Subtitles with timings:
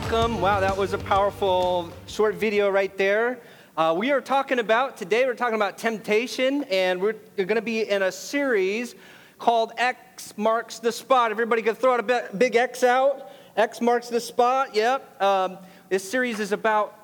[0.00, 0.40] welcome.
[0.40, 3.38] Wow, that was a powerful short video right there.
[3.76, 7.62] Uh, we are talking about, today we're talking about temptation, and we're, we're going to
[7.62, 8.94] be in a series
[9.38, 11.30] called X Marks the Spot.
[11.30, 13.30] Everybody can throw out a big X out.
[13.58, 15.20] X marks the spot, yep.
[15.20, 15.58] Um,
[15.90, 16.98] this series is about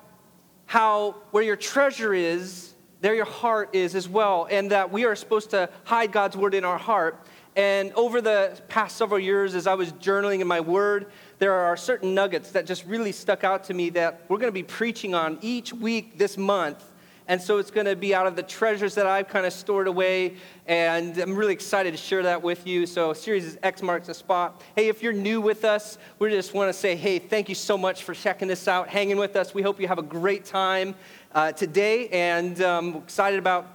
[0.65, 5.15] how where your treasure is, there your heart is as well, and that we are
[5.15, 7.27] supposed to hide God's word in our heart.
[7.55, 11.77] And over the past several years, as I was journaling in my word, there are
[11.77, 15.13] certain nuggets that just really stuck out to me that we're going to be preaching
[15.13, 16.83] on each week this month.
[17.29, 19.87] And so it's going to be out of the treasures that I've kind of stored
[19.87, 20.35] away.
[20.65, 22.85] And I'm really excited to share that with you.
[22.85, 24.61] So, series X marks the spot.
[24.75, 27.77] Hey, if you're new with us, we just want to say, hey, thank you so
[27.77, 29.53] much for checking this out, hanging with us.
[29.53, 30.95] We hope you have a great time
[31.33, 32.07] uh, today.
[32.09, 33.67] And um, excited about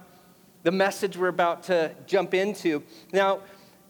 [0.63, 2.81] the message we're about to jump into.
[3.11, 3.41] Now,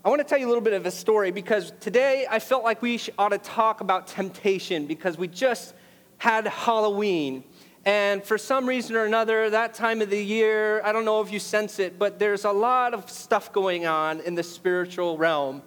[0.05, 2.65] I want to tell you a little bit of a story because today I felt
[2.65, 5.73] like we ought to talk about temptation because we just
[6.17, 7.45] had Halloween.
[7.85, 11.31] And for some reason or another, that time of the year, I don't know if
[11.31, 15.61] you sense it, but there's a lot of stuff going on in the spiritual realm.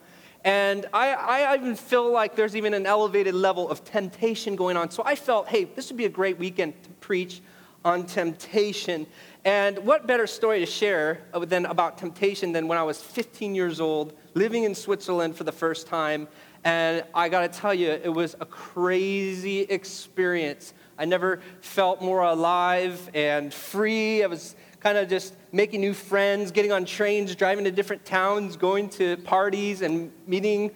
[0.44, 4.90] And I, I even feel like there's even an elevated level of temptation going on.
[4.90, 7.40] So I felt, hey, this would be a great weekend to preach
[7.86, 9.06] on temptation.
[9.44, 13.80] And what better story to share than about temptation than when I was 15 years
[13.80, 16.26] old, living in Switzerland for the first time.
[16.64, 20.74] And I got to tell you, it was a crazy experience.
[20.98, 24.24] I never felt more alive and free.
[24.24, 28.56] I was kind of just making new friends, getting on trains, driving to different towns,
[28.56, 30.72] going to parties, and meeting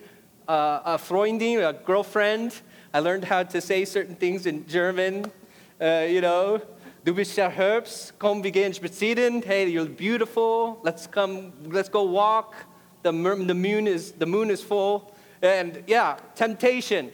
[0.47, 2.55] uh, a Freundin, a girlfriend.
[2.95, 5.33] I learned how to say certain things in German,
[5.81, 6.63] uh, you know,
[7.11, 8.13] Du bist sehr hübsch.
[8.21, 9.43] Komm, wir gehen spazieren.
[9.43, 10.79] Hey, you're beautiful.
[10.85, 11.53] Let's come.
[11.65, 12.55] Let's go walk.
[13.03, 15.13] The, the moon is the moon is full.
[15.43, 17.11] And yeah, temptation.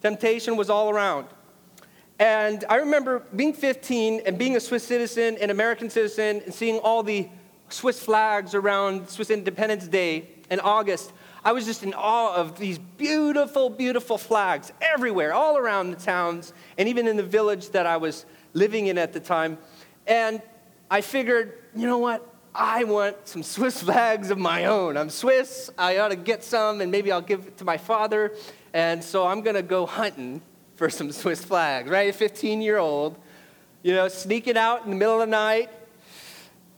[0.00, 1.26] Temptation was all around.
[2.18, 6.78] And I remember being 15 and being a Swiss citizen, an American citizen, and seeing
[6.78, 7.28] all the
[7.68, 11.12] Swiss flags around Swiss Independence Day in August.
[11.44, 16.54] I was just in awe of these beautiful, beautiful flags everywhere, all around the towns,
[16.78, 18.24] and even in the village that I was
[18.56, 19.58] living in at the time.
[20.06, 20.40] And
[20.90, 22.26] I figured, you know what?
[22.54, 24.96] I want some Swiss flags of my own.
[24.96, 25.70] I'm Swiss.
[25.76, 28.32] I ought to get some, and maybe I'll give it to my father.
[28.72, 30.40] And so I'm going to go hunting
[30.76, 32.14] for some Swiss flags, right?
[32.14, 33.16] 15 year old,
[33.82, 35.70] you know, sneaking out in the middle of the night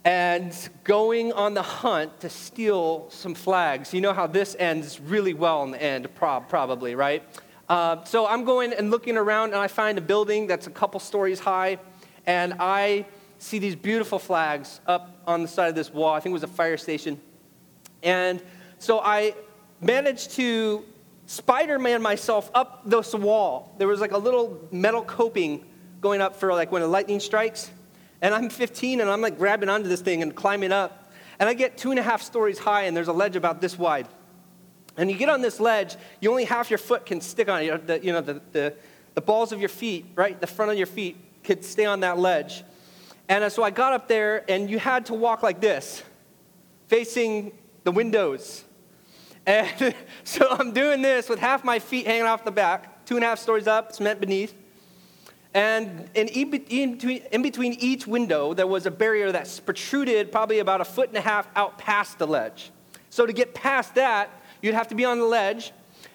[0.04, 0.52] and
[0.82, 3.94] going on the hunt to steal some flags.
[3.94, 7.22] You know how this ends really well in the end, probably, right?
[7.68, 11.00] Uh, so I'm going and looking around, and I find a building that's a couple
[11.00, 11.78] stories high,
[12.26, 13.06] and I
[13.38, 16.14] see these beautiful flags up on the side of this wall.
[16.14, 17.20] I think it was a fire station.
[18.02, 18.42] And
[18.78, 19.34] so I
[19.80, 20.84] managed to
[21.26, 23.74] Spider Man myself up this wall.
[23.78, 25.64] There was like a little metal coping
[26.00, 27.70] going up for like when a lightning strikes.
[28.22, 31.12] And I'm 15 and I'm like grabbing onto this thing and climbing up.
[31.38, 33.78] And I get two and a half stories high, and there's a ledge about this
[33.78, 34.08] wide.
[34.98, 37.86] And you get on this ledge, you only half your foot can stick on it.
[37.86, 38.74] The, you know, the, the,
[39.14, 40.38] the balls of your feet, right?
[40.38, 42.64] The front of your feet could stay on that ledge.
[43.28, 46.02] And uh, so I got up there, and you had to walk like this,
[46.88, 47.52] facing
[47.84, 48.64] the windows.
[49.46, 49.94] And
[50.24, 53.28] so I'm doing this with half my feet hanging off the back, two and a
[53.28, 54.54] half stories up, cement beneath.
[55.54, 60.84] And in, in, between each window, there was a barrier that protruded probably about a
[60.84, 62.70] foot and a half out past the ledge.
[63.10, 64.30] So to get past that,
[64.62, 65.72] you'd have to be on the ledge,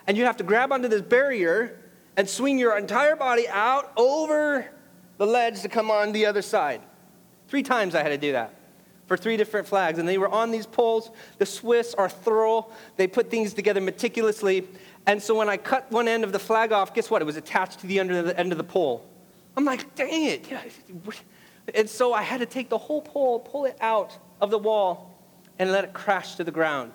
[0.08, 1.80] and you'd have to grab onto this barrier
[2.18, 4.70] and swing your entire body out over
[5.18, 6.82] the ledge to come on the other side.
[7.48, 8.54] Three times I had to do that
[9.08, 10.00] for three different flags.
[10.00, 11.12] And they were on these poles.
[11.38, 14.68] The Swiss are thorough, they put things together meticulously.
[15.06, 17.22] And so when I cut one end of the flag off, guess what?
[17.22, 19.06] It was attached to the end of the, end of the pole.
[19.56, 20.48] I'm like, dang it.
[21.74, 25.18] And so I had to take the whole pole, pull it out of the wall,
[25.60, 26.92] and let it crash to the ground.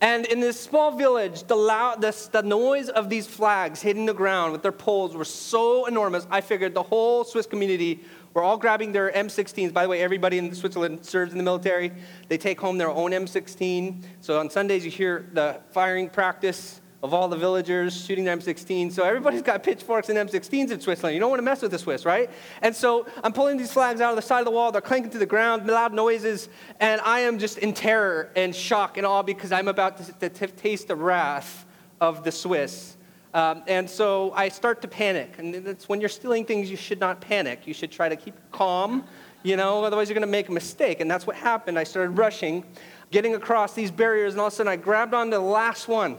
[0.00, 4.14] And in this small village, the, loud, the, the noise of these flags hitting the
[4.14, 8.00] ground with their poles were so enormous, I figured the whole Swiss community
[8.34, 9.72] were all grabbing their M16s.
[9.72, 11.92] By the way, everybody in Switzerland serves in the military.
[12.28, 14.02] They take home their own M16.
[14.20, 18.90] So on Sundays, you hear the firing practice of all the villagers shooting their M16.
[18.90, 21.12] So everybody's got pitchforks and M16s in Switzerland.
[21.12, 22.30] You don't want to mess with the Swiss, right?
[22.62, 24.72] And so I'm pulling these flags out of the side of the wall.
[24.72, 26.48] They're clanking to the ground, loud noises,
[26.80, 30.46] and I am just in terror and shock and awe because I'm about to, to
[30.46, 31.66] taste the wrath
[32.00, 32.96] of the Swiss.
[33.34, 35.34] Um, and so I start to panic.
[35.36, 37.66] And it's when you're stealing things, you should not panic.
[37.66, 39.04] You should try to keep calm,
[39.42, 41.00] you know, otherwise you're going to make a mistake.
[41.00, 41.78] And that's what happened.
[41.78, 42.64] I started rushing,
[43.10, 46.16] getting across these barriers, and all of a sudden I grabbed onto the last one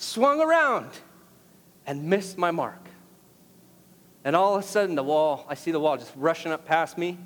[0.00, 0.90] swung around
[1.86, 2.88] and missed my mark.
[4.24, 6.96] And all of a sudden, the wall, I see the wall just rushing up past
[6.96, 7.18] me.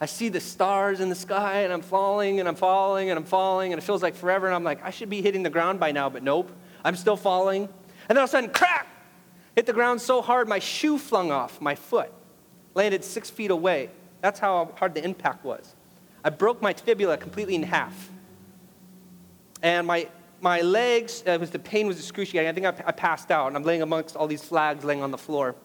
[0.00, 3.24] I see the stars in the sky, and I'm falling, and I'm falling, and I'm
[3.24, 4.46] falling, and it feels like forever.
[4.46, 6.50] And I'm like, I should be hitting the ground by now, but nope,
[6.82, 7.64] I'm still falling.
[8.08, 8.88] And then all of a sudden, crack!
[9.54, 12.12] Hit the ground so hard, my shoe flung off my foot,
[12.74, 13.90] landed six feet away.
[14.20, 15.74] That's how hard the impact was.
[16.24, 18.10] I broke my fibula completely in half.
[19.62, 20.08] And my,
[20.44, 22.50] my legs, uh, was, the pain was excruciating.
[22.50, 25.10] I think I, I passed out, and I'm laying amongst all these flags laying on
[25.10, 25.56] the floor.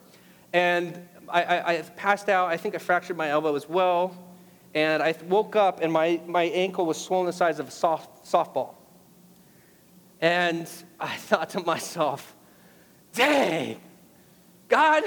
[0.53, 2.47] And I, I, I, passed out.
[2.47, 4.15] I think I fractured my elbow as well.
[4.73, 8.25] And I woke up, and my, my ankle was swollen the size of a soft,
[8.25, 8.75] softball.
[10.21, 12.33] And I thought to myself,
[13.11, 13.81] dang,
[14.69, 15.03] God,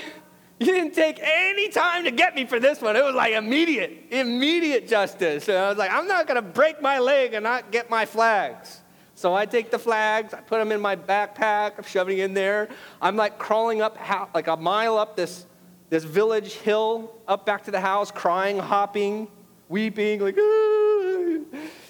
[0.61, 2.95] you didn't take any time to get me for this one.
[2.95, 5.49] It was like immediate, immediate justice.
[5.49, 8.05] And I was like, I'm not going to break my leg and not get my
[8.05, 8.82] flags.
[9.15, 12.69] So I take the flags, I put them in my backpack, I'm shoving in there.
[13.01, 13.99] I'm like crawling up
[14.35, 15.47] like a mile up this,
[15.91, 19.29] this village hill, up back to the house, crying, hopping,
[19.69, 20.37] weeping, like,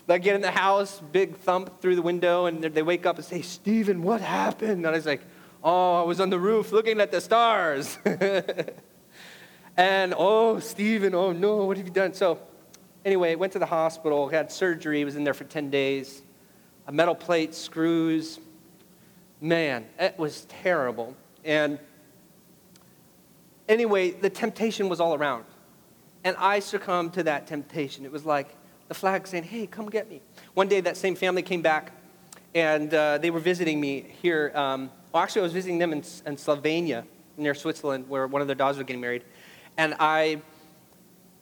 [0.08, 3.24] I get in the house, big thump through the window, and they wake up and
[3.24, 4.72] say, Stephen, what happened?
[4.72, 5.22] And I was like,
[5.62, 7.96] oh, I was on the roof looking at the stars.
[9.76, 12.12] and, oh, Stephen, oh no, what have you done?
[12.12, 12.40] So,
[13.06, 16.22] anyway, went to the hospital, had surgery, was in there for 10 days
[16.86, 18.40] a metal plate, screws.
[19.40, 21.16] Man, it was terrible.
[21.44, 21.78] And
[23.68, 25.44] anyway, the temptation was all around.
[26.24, 28.04] And I succumbed to that temptation.
[28.04, 28.54] It was like
[28.88, 30.20] the flag saying, hey, come get me.
[30.54, 31.92] One day, that same family came back,
[32.54, 34.52] and uh, they were visiting me here.
[34.54, 37.04] Um, well, actually, I was visiting them in, in Slovenia,
[37.36, 39.24] near Switzerland, where one of their daughters was getting married.
[39.76, 40.42] And I,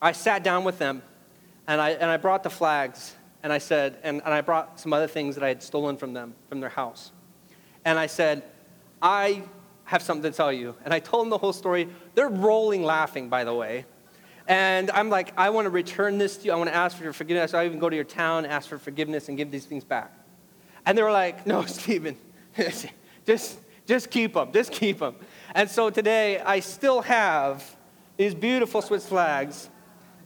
[0.01, 1.03] I sat down with them,
[1.67, 4.93] and I, and I brought the flags, and I said, and, and I brought some
[4.93, 7.13] other things that I had stolen from them, from their house.
[7.85, 8.43] And I said,
[9.01, 9.43] I
[9.85, 10.75] have something to tell you.
[10.85, 11.89] And I told them the whole story.
[12.15, 13.87] They're rolling laughing, by the way.
[14.47, 16.53] And I'm like, I want to return this to you.
[16.53, 17.55] I want to ask for your forgiveness.
[17.55, 20.13] I even go to your town, ask for forgiveness, and give these things back.
[20.85, 22.17] And they were like, No, Stephen,
[23.27, 24.53] just, just keep them.
[24.53, 25.17] Just keep them.
[25.55, 27.77] And so today, I still have
[28.17, 29.71] these beautiful Swiss flags.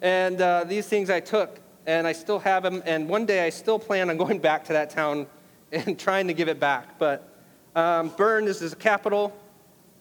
[0.02, 2.82] And uh, these things I took and I still have them.
[2.86, 5.26] And one day I still plan on going back to that town
[5.72, 6.98] and trying to give it back.
[6.98, 7.28] But
[7.75, 9.36] um, Bern, this is a capital.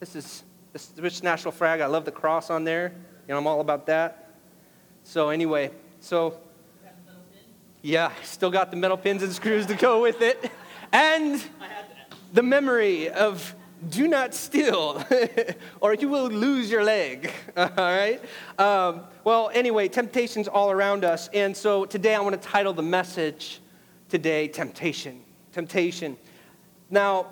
[0.00, 1.80] This is the Swiss national flag.
[1.80, 2.92] I love the cross on there.
[3.26, 4.34] You know, I'm all about that.
[5.02, 5.70] So anyway,
[6.00, 6.38] so
[7.82, 10.50] yeah, still got the metal pins and screws to go with it,
[10.92, 11.42] and
[12.32, 13.54] the memory of
[13.90, 15.04] do not steal,
[15.80, 17.30] or you will lose your leg.
[17.56, 18.20] all right?
[18.58, 21.28] Um, well, anyway, temptation's all around us.
[21.32, 23.60] And so today I want to title the message
[24.08, 25.22] today Temptation.
[25.52, 26.16] Temptation.
[26.90, 27.26] Now,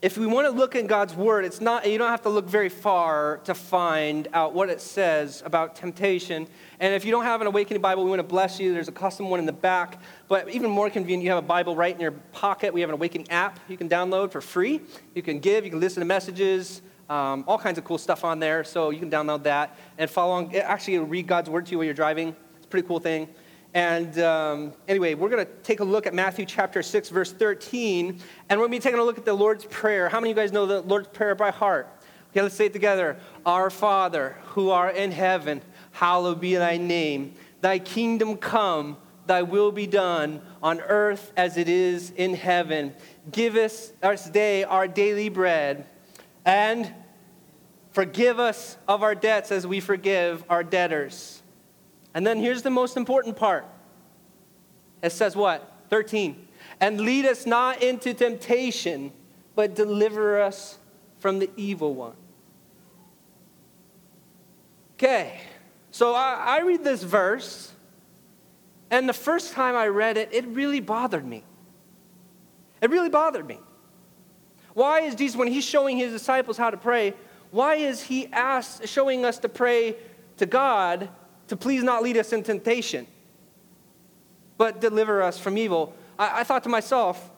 [0.00, 2.46] if we want to look in God's word, it's not you don't have to look
[2.46, 6.46] very far to find out what it says about temptation.
[6.78, 8.72] And if you don't have an awakening Bible, we want to bless you.
[8.72, 10.00] There's a custom one in the back.
[10.28, 12.74] But even more convenient, you have a Bible right in your pocket.
[12.74, 14.82] We have an awakening app you can download for free.
[15.14, 18.38] You can give, you can listen to messages, um, all kinds of cool stuff on
[18.38, 18.62] there.
[18.62, 20.54] So you can download that and follow on.
[20.54, 22.36] Actually, read God's word to you while you're driving.
[22.56, 23.28] It's a pretty cool thing.
[23.74, 28.20] And um, anyway, we're going to take a look at Matthew chapter 6, verse 13.
[28.48, 30.08] And we're going to be taking a look at the Lord's Prayer.
[30.08, 31.88] How many of you guys know the Lord's Prayer by heart?
[32.30, 33.18] Okay, let's say it together.
[33.46, 37.34] Our Father, who art in heaven, hallowed be thy name.
[37.60, 38.96] Thy kingdom come,
[39.28, 42.94] thy will be done on earth as it is in heaven.
[43.30, 45.86] Give us this day our daily bread,
[46.44, 46.92] and
[47.92, 51.42] forgive us of our debts as we forgive our debtors
[52.18, 53.64] and then here's the most important part.
[55.02, 55.72] It says what?
[55.90, 56.48] 13.
[56.80, 59.12] And lead us not into temptation,
[59.54, 60.78] but deliver us
[61.20, 62.14] from the evil one.
[64.94, 65.40] Okay,
[65.92, 67.72] so I, I, read this verse,
[68.90, 71.44] and the first time I read it, it really bothered me.
[72.80, 73.58] It really bothered me.
[74.74, 77.14] Why is Jesus, when he's showing his disciples how to pray,
[77.50, 79.96] why is he asked, showing us to pray
[80.36, 81.08] to God
[81.48, 83.06] to please not lead us in temptation,
[84.56, 85.94] but deliver us from evil.
[86.18, 87.30] I, I thought to myself,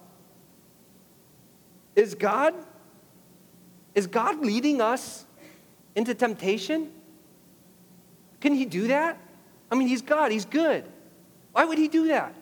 [1.97, 2.55] is God,
[3.95, 5.25] is God leading us
[5.95, 6.91] into temptation?
[8.41, 9.19] Can he do that?
[9.71, 10.85] I mean, he's God, he's good.
[11.53, 12.35] Why would he do that?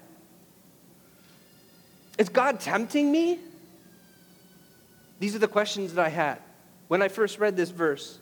[2.19, 3.39] Is God tempting me?
[5.21, 6.39] These are the questions that I had
[6.89, 8.19] when I first read this verse.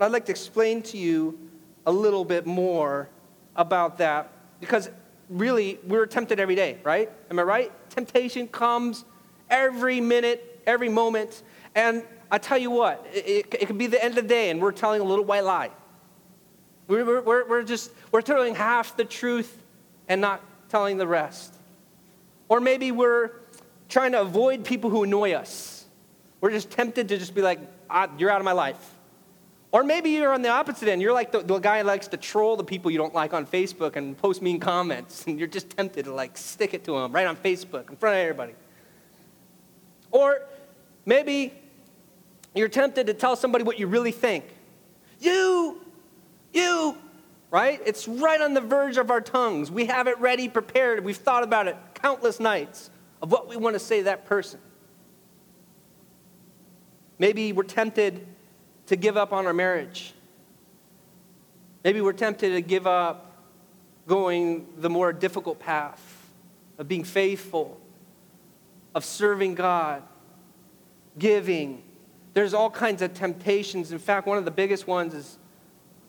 [0.00, 1.38] I'd like to explain to you
[1.86, 3.08] a little bit more
[3.54, 4.90] about that because
[5.30, 7.10] really we're tempted every day, right?
[7.30, 7.90] Am I right?
[7.90, 9.04] Temptation comes
[9.48, 11.42] every minute, every moment.
[11.74, 14.50] And I tell you what, it, it, it could be the end of the day
[14.50, 15.70] and we're telling a little white lie.
[16.88, 19.62] We're, we're, we're just, we're telling half the truth
[20.08, 21.54] and not telling the rest.
[22.48, 23.30] Or maybe we're
[23.88, 25.84] trying to avoid people who annoy us.
[26.40, 27.58] We're just tempted to just be like,
[27.90, 28.94] ah, you're out of my life.
[29.72, 31.02] Or maybe you're on the opposite end.
[31.02, 33.46] You're like the, the guy who likes to troll the people you don't like on
[33.46, 35.24] Facebook and post mean comments.
[35.26, 38.14] And you're just tempted to like stick it to them right on Facebook in front
[38.14, 38.54] of everybody.
[40.10, 40.40] Or
[41.04, 41.52] maybe
[42.54, 44.44] you're tempted to tell somebody what you really think.
[45.20, 45.80] You,
[46.52, 46.96] you,
[47.50, 47.80] right?
[47.84, 49.70] It's right on the verge of our tongues.
[49.70, 51.04] We have it ready, prepared.
[51.04, 52.90] We've thought about it countless nights
[53.22, 54.60] of what we want to say to that person.
[57.18, 58.26] Maybe we're tempted
[58.86, 60.12] to give up on our marriage.
[61.82, 63.32] Maybe we're tempted to give up
[64.06, 66.30] going the more difficult path
[66.78, 67.80] of being faithful,
[68.94, 70.02] of serving God,
[71.18, 71.82] giving.
[72.34, 73.92] There's all kinds of temptations.
[73.92, 75.38] In fact, one of the biggest ones is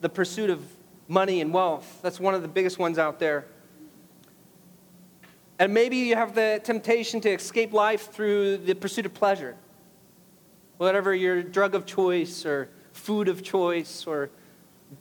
[0.01, 0.62] the pursuit of
[1.08, 2.00] money and wealth.
[2.02, 3.46] That's one of the biggest ones out there.
[5.60, 9.56] And maybe you have the temptation to escape life through the pursuit of pleasure.
[10.78, 14.30] Whatever your drug of choice or food of choice or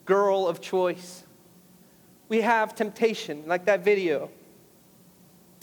[0.05, 1.25] girl of choice.
[2.29, 4.31] We have temptation, like that video.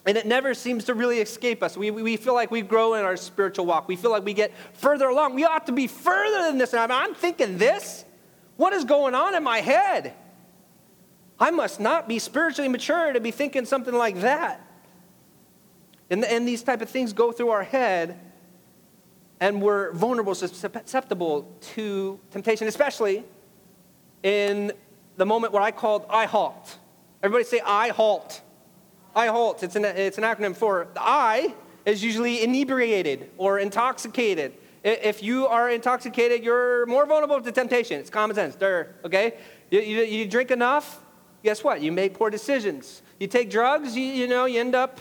[0.05, 1.77] And it never seems to really escape us.
[1.77, 3.87] We, we feel like we grow in our spiritual walk.
[3.87, 5.33] We feel like we get further along.
[5.33, 6.73] We ought to be further than this.
[6.73, 8.05] And I'm, I'm thinking this?
[8.57, 10.13] What is going on in my head?
[11.39, 14.61] I must not be spiritually mature to be thinking something like that.
[16.09, 18.19] And, and these type of things go through our head,
[19.39, 23.23] and we're vulnerable, susceptible to temptation, especially
[24.21, 24.71] in
[25.17, 26.77] the moment where I called I halt.
[27.21, 28.41] Everybody say I halt.
[29.15, 29.63] I halt.
[29.63, 31.53] It's an, it's an acronym for the I
[31.85, 34.53] is usually inebriated or intoxicated.
[34.83, 37.99] If you are intoxicated, you're more vulnerable to temptation.
[37.99, 38.55] It's common sense.
[38.55, 39.35] There, okay?
[39.71, 41.02] You, you, you, drink enough,
[41.43, 41.81] guess what?
[41.81, 43.01] You make poor decisions.
[43.19, 44.99] You take drugs, you, you know, you end up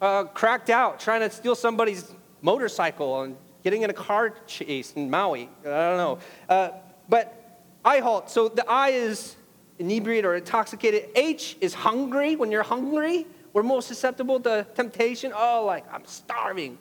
[0.00, 5.08] uh, cracked out trying to steal somebody's motorcycle and getting in a car chase in
[5.08, 5.48] Maui.
[5.62, 6.18] I don't know.
[6.48, 6.70] Uh,
[7.08, 8.30] but I halt.
[8.30, 9.36] So the I is
[9.78, 11.08] inebriated or intoxicated.
[11.14, 12.36] H is hungry.
[12.36, 15.32] When you're hungry, we're most susceptible to temptation.
[15.34, 16.76] Oh, like, I'm starving.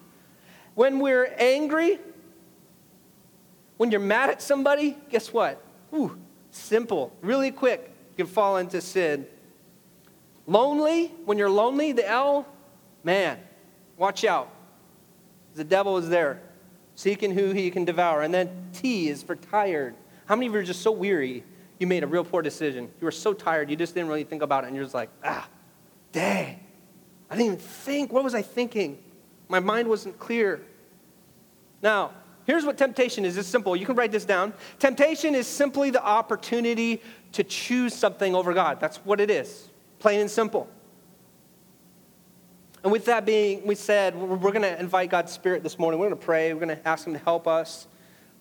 [0.75, 1.99] When we're angry,
[3.77, 5.63] when you're mad at somebody, guess what?
[5.93, 6.17] Ooh,
[6.51, 9.25] simple, really quick, can fall into sin.
[10.45, 12.45] Lonely, when you're lonely, the L,
[13.03, 13.39] man,
[13.97, 14.49] watch out.
[15.55, 16.41] The devil is there,
[16.95, 18.21] seeking who he can devour.
[18.21, 19.95] And then T is for tired.
[20.25, 21.43] How many of you are just so weary
[21.79, 22.91] you made a real poor decision?
[22.99, 25.09] You were so tired, you just didn't really think about it, and you're just like,
[25.23, 25.47] ah,
[26.11, 26.59] dang.
[27.29, 28.11] I didn't even think.
[28.11, 29.01] What was I thinking?
[29.47, 30.61] My mind wasn't clear.
[31.81, 32.11] Now,
[32.45, 33.37] here's what temptation is.
[33.37, 33.75] It's simple.
[33.75, 34.53] You can write this down.
[34.79, 37.01] Temptation is simply the opportunity
[37.33, 38.79] to choose something over God.
[38.79, 40.69] That's what it is, plain and simple.
[42.83, 45.99] And with that being we said, we're, going to invite God's Spirit this morning.
[45.99, 46.53] We're going to pray.
[46.53, 47.87] We're going to ask Him to help us.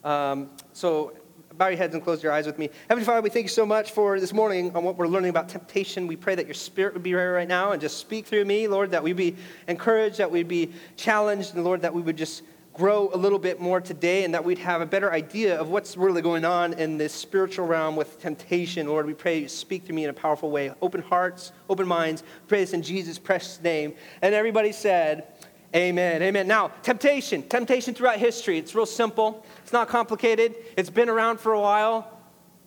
[0.02, 1.12] Um, so
[1.54, 2.70] bow your heads and close your eyes with me.
[2.88, 5.48] Heavenly Father, we thank you so much for this morning on what we're learning about
[5.48, 6.06] temptation.
[6.06, 8.66] We pray that your spirit would be here right now and just speak through me,
[8.68, 9.36] Lord, that we'd be
[9.68, 13.60] encouraged, that we'd be challenged, and Lord, that we would just grow a little bit
[13.60, 16.96] more today and that we'd have a better idea of what's really going on in
[16.96, 18.86] this spiritual realm with temptation.
[18.86, 20.72] Lord, we pray you speak to me in a powerful way.
[20.80, 22.22] Open hearts, open minds.
[22.48, 23.94] Pray this in Jesus' precious name.
[24.22, 25.26] And everybody said,
[25.74, 26.22] Amen.
[26.22, 26.46] Amen.
[26.46, 27.42] Now, temptation.
[27.48, 28.58] Temptation throughout history.
[28.58, 29.44] It's real simple.
[29.62, 30.54] It's not complicated.
[30.76, 32.20] It's been around for a while.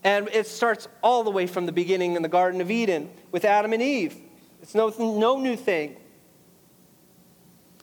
[0.04, 3.46] And it starts all the way from the beginning in the Garden of Eden with
[3.46, 4.16] Adam and Eve.
[4.62, 5.98] It's no, no new thing.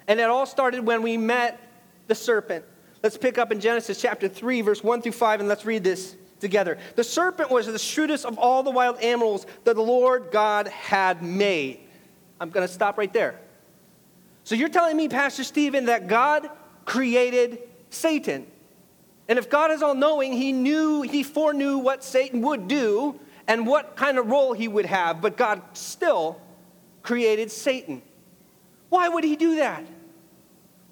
[0.09, 1.61] And it all started when we met
[2.13, 2.63] the serpent.
[3.03, 6.15] Let's pick up in Genesis chapter 3, verse 1 through 5, and let's read this
[6.41, 6.77] together.
[6.95, 11.23] The serpent was the shrewdest of all the wild animals that the Lord God had
[11.23, 11.81] made.
[12.39, 13.41] I'm going to stop right there.
[14.45, 16.51] So you're telling me, Pastor Stephen, that God
[16.85, 18.47] created Satan.
[19.27, 23.67] And if God is all knowing, he knew, he foreknew what Satan would do and
[23.67, 26.39] what kind of role he would have, but God still
[27.03, 28.03] created Satan.
[28.91, 29.87] Why would he do that?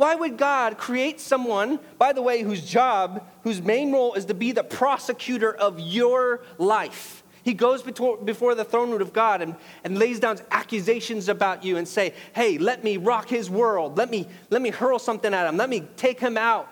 [0.01, 4.35] Why would God create someone, by the way, whose job, whose main role is to
[4.35, 7.23] be the prosecutor of your life?
[7.43, 11.77] He goes before the throne room of God and, and lays down accusations about you
[11.77, 13.99] and say, hey, let me rock his world.
[13.99, 15.59] Let me, let me hurl something at him.
[15.59, 16.67] Let me take him out.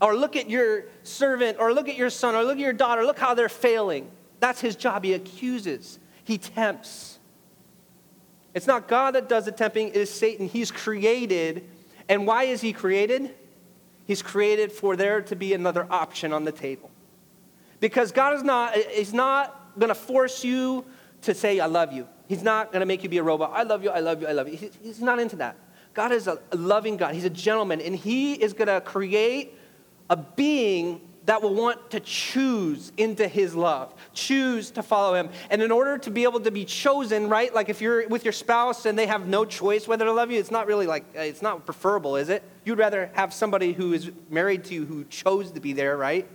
[0.00, 3.02] Or look at your servant, or look at your son, or look at your daughter.
[3.02, 4.08] Look how they're failing.
[4.38, 5.02] That's his job.
[5.02, 7.18] He accuses, he tempts.
[8.54, 10.46] It's not God that does the tempting, it is Satan.
[10.46, 11.68] He's created.
[12.10, 13.34] And why is he created?
[14.04, 16.90] He's created for there to be another option on the table.
[17.78, 20.84] Because God is not, He's not going to force you
[21.22, 22.08] to say, I love you.
[22.26, 23.52] He's not going to make you be a robot.
[23.54, 24.70] I love you, I love you, I love you.
[24.82, 25.56] He's not into that.
[25.94, 27.14] God is a loving God.
[27.14, 29.56] He's a gentleman, and He is going to create
[30.10, 31.00] a being
[31.30, 35.28] that will want to choose into his love, choose to follow him.
[35.48, 37.54] And in order to be able to be chosen, right?
[37.54, 40.40] Like if you're with your spouse and they have no choice whether to love you,
[40.40, 42.42] it's not really like, uh, it's not preferable, is it?
[42.64, 46.26] You'd rather have somebody who is married to you who chose to be there, right?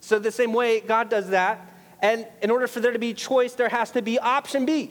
[0.00, 1.66] So, the same way, God does that.
[2.02, 4.90] And in order for there to be choice, there has to be option B.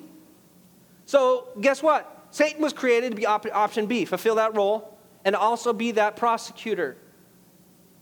[1.06, 2.27] So, guess what?
[2.32, 6.15] Satan was created to be op- option B, fulfill that role, and also be that
[6.15, 6.98] prosecutor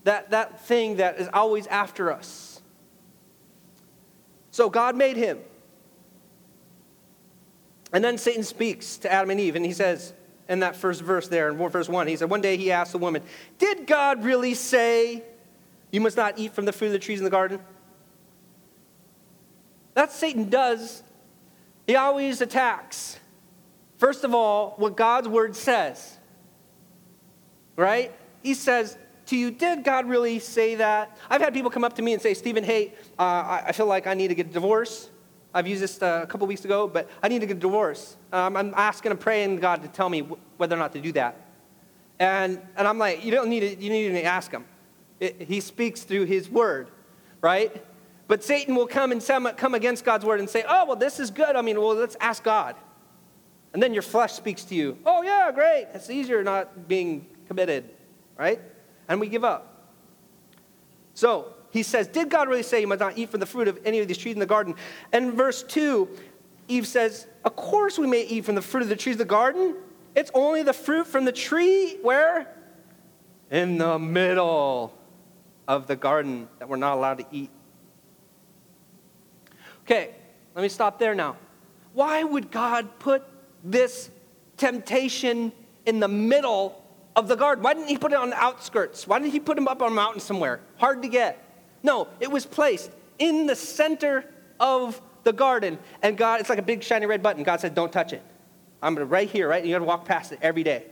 [0.06, 2.62] that, that thing that is always after us.
[4.52, 5.40] So God made him.
[7.92, 10.12] And then Satan speaks to Adam and Eve, and he says,
[10.48, 12.98] in that first verse there, in verse 1, he said, One day he asked the
[12.98, 13.20] woman,
[13.58, 15.24] Did God really say
[15.90, 17.58] you must not eat from the fruit of the trees in the garden?
[19.94, 21.02] That's Satan does.
[21.84, 23.18] He always attacks.
[23.98, 26.16] First of all, what God's word says.
[27.74, 28.12] Right?
[28.44, 28.96] He says,
[29.26, 31.16] to you, did God really say that?
[31.28, 34.06] I've had people come up to me and say, Stephen, hey, uh, I feel like
[34.06, 35.10] I need to get a divorce.
[35.52, 38.16] I've used this uh, a couple weeks ago, but I need to get a divorce.
[38.32, 40.20] Um, I'm asking and praying God to tell me
[40.58, 41.40] whether or not to do that.
[42.18, 44.64] And, and I'm like, you don't need to, you need to ask him.
[45.18, 46.88] It, he speaks through his word,
[47.40, 47.84] right?
[48.28, 49.24] But Satan will come and
[49.56, 51.56] come against God's word and say, oh, well, this is good.
[51.56, 52.76] I mean, well, let's ask God.
[53.72, 54.98] And then your flesh speaks to you.
[55.06, 55.88] Oh, yeah, great.
[55.94, 57.90] It's easier not being committed,
[58.38, 58.60] right?
[59.08, 59.72] And we give up.
[61.14, 63.78] So he says, Did God really say you must not eat from the fruit of
[63.84, 64.74] any of these trees in the garden?
[65.12, 66.08] And verse 2,
[66.68, 69.24] Eve says, Of course we may eat from the fruit of the trees of the
[69.24, 69.76] garden.
[70.14, 72.52] It's only the fruit from the tree where?
[73.50, 74.94] In the middle
[75.68, 77.50] of the garden that we're not allowed to eat.
[79.82, 80.14] Okay,
[80.54, 81.36] let me stop there now.
[81.92, 83.22] Why would God put
[83.62, 84.10] this
[84.56, 85.52] temptation
[85.84, 86.82] in the middle
[87.16, 87.64] of the garden.
[87.64, 89.06] Why didn't he put it on the outskirts?
[89.08, 90.60] Why didn't he put him up on a mountain somewhere?
[90.76, 91.42] Hard to get.
[91.82, 94.26] No, it was placed in the center
[94.60, 95.78] of the garden.
[96.02, 97.42] And God, it's like a big shiny red button.
[97.42, 98.22] God said, Don't touch it.
[98.82, 99.60] I'm right here, right?
[99.60, 100.84] And you gotta walk past it every day.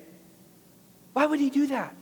[1.13, 1.95] Why would he do that?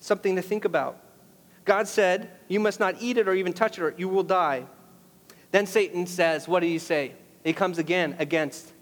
[0.00, 0.98] Something to think about.
[1.64, 4.66] God said, You must not eat it or even touch it, or you will die.
[5.50, 7.12] Then Satan says, What do you say?
[7.44, 8.72] He comes again against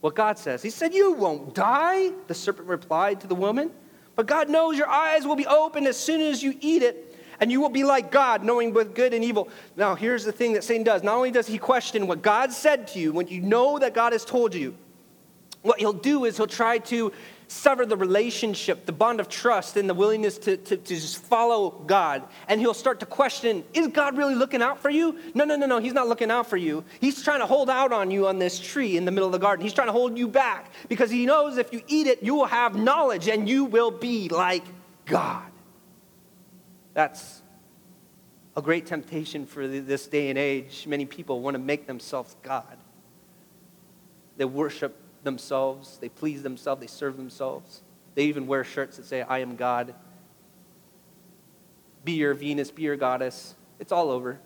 [0.00, 0.62] what God says.
[0.62, 3.70] He said, You won't die, the serpent replied to the woman.
[4.16, 7.50] But God knows your eyes will be opened as soon as you eat it, and
[7.50, 9.48] you will be like God, knowing both good and evil.
[9.76, 11.02] Now, here's the thing that Satan does.
[11.02, 14.12] Not only does he question what God said to you, when you know that God
[14.12, 14.76] has told you,
[15.62, 17.12] what he'll do is he'll try to
[17.48, 21.70] sever the relationship, the bond of trust, and the willingness to, to, to, just follow
[21.70, 22.22] God.
[22.46, 25.18] And he'll start to question Is God really looking out for you?
[25.34, 25.78] No, no, no, no.
[25.78, 26.84] He's not looking out for you.
[27.00, 29.38] He's trying to hold out on you on this tree in the middle of the
[29.38, 29.64] garden.
[29.64, 32.46] He's trying to hold you back because he knows if you eat it, you will
[32.46, 34.64] have knowledge and you will be like
[35.06, 35.50] God.
[36.94, 37.42] That's
[38.56, 40.86] a great temptation for this day and age.
[40.86, 42.76] Many people want to make themselves God.
[44.36, 47.82] They worship themselves, they please themselves, they serve themselves.
[48.14, 49.94] They even wear shirts that say, I am God.
[52.04, 53.54] Be your Venus, be your goddess.
[53.78, 54.40] It's all over.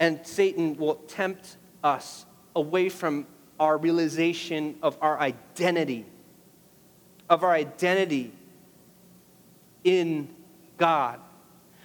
[0.00, 3.26] And Satan will tempt us away from
[3.60, 6.04] our realization of our identity,
[7.30, 8.32] of our identity
[9.84, 10.28] in
[10.76, 11.20] God.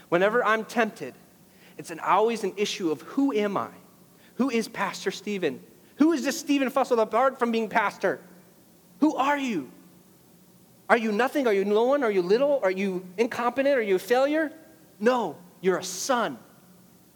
[0.10, 1.14] Whenever I'm tempted,
[1.78, 3.70] it's an, always an issue of who am I?
[4.36, 5.62] Who is Pastor Stephen?
[6.00, 8.20] Who is this Stephen Fussell apart from being pastor?
[9.02, 9.70] Who are you?
[10.90, 11.46] Are you nothing?
[11.46, 12.04] Are you no one?
[12.04, 12.60] Are you little?
[12.64, 13.78] Are you incompetent?
[13.78, 14.52] Are you a failure?
[15.00, 16.40] No, you're a son.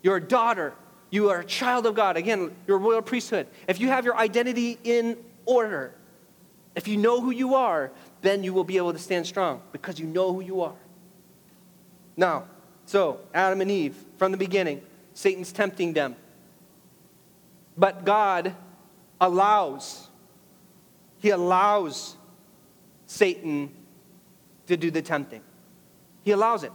[0.02, 0.74] You're a daughter.
[1.10, 2.18] You are a child of God.
[2.18, 3.48] Again, you're a royal priesthood.
[3.68, 5.94] If you have your identity in order,
[6.76, 7.92] if you know who you are,
[8.22, 10.76] then you will be able to stand strong because you know who you are.
[12.18, 12.46] Now,
[12.86, 14.82] so Adam and Eve, from the beginning,
[15.14, 16.16] Satan's tempting them.
[17.78, 18.56] But God
[19.24, 20.10] allows,
[21.20, 22.18] he allows
[23.06, 23.72] Satan
[24.68, 25.42] to do the tempting.
[26.24, 26.72] He allows it.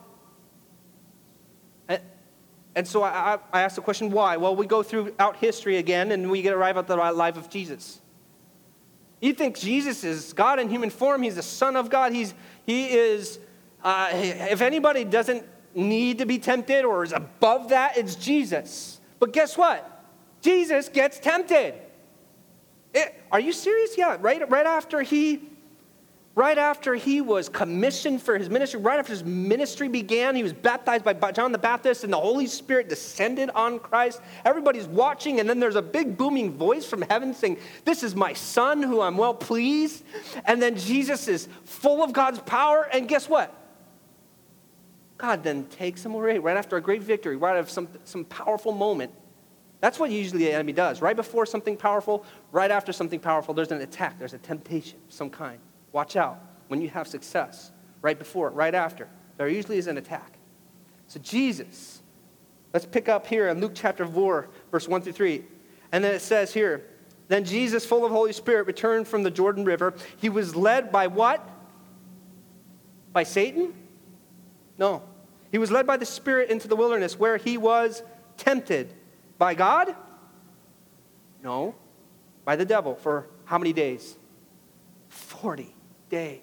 [2.74, 4.36] And, so I, I asked the question, why?
[4.36, 8.00] Well, we go throughout history again and we get arrive at the life of Jesus.
[9.20, 11.22] You think Jesus is God in human form?
[11.22, 12.12] He's the Son of God.
[12.12, 12.34] He's,
[12.66, 13.40] he is,
[13.82, 19.00] uh, if anybody doesn't need to be tempted or is above that, it's Jesus.
[19.18, 20.04] But guess what?
[20.40, 21.74] Jesus gets tempted.
[22.94, 23.96] It, are you serious?
[23.96, 25.48] Yeah, right, right after he
[26.38, 30.52] right after he was commissioned for his ministry, right after his ministry began, he was
[30.52, 34.20] baptized by John the Baptist, and the Holy Spirit descended on Christ.
[34.44, 38.34] Everybody's watching, and then there's a big booming voice from heaven saying, This is my
[38.34, 40.04] son who I'm well pleased.
[40.44, 43.52] And then Jesus is full of God's power, and guess what?
[45.16, 48.70] God then takes him away right after a great victory, right after some, some powerful
[48.70, 49.10] moment.
[49.80, 51.00] That's what usually the enemy does.
[51.00, 55.12] Right before something powerful, right after something powerful, there's an attack, there's a temptation of
[55.12, 55.60] some kind.
[55.92, 57.70] Watch out when you have success,
[58.02, 59.08] right before, right after.
[59.36, 60.38] There usually is an attack.
[61.06, 62.02] So, Jesus,
[62.74, 65.44] let's pick up here in Luke chapter 4, verse 1 through 3.
[65.92, 66.84] And then it says here,
[67.28, 69.94] then Jesus, full of Holy Spirit, returned from the Jordan River.
[70.16, 71.46] He was led by what?
[73.12, 73.74] By Satan?
[74.78, 75.02] No.
[75.52, 78.02] He was led by the Spirit into the wilderness where he was
[78.38, 78.94] tempted.
[79.38, 79.94] By God?
[81.42, 81.74] No.
[82.44, 84.16] By the devil for how many days?
[85.08, 85.74] 40
[86.10, 86.40] days.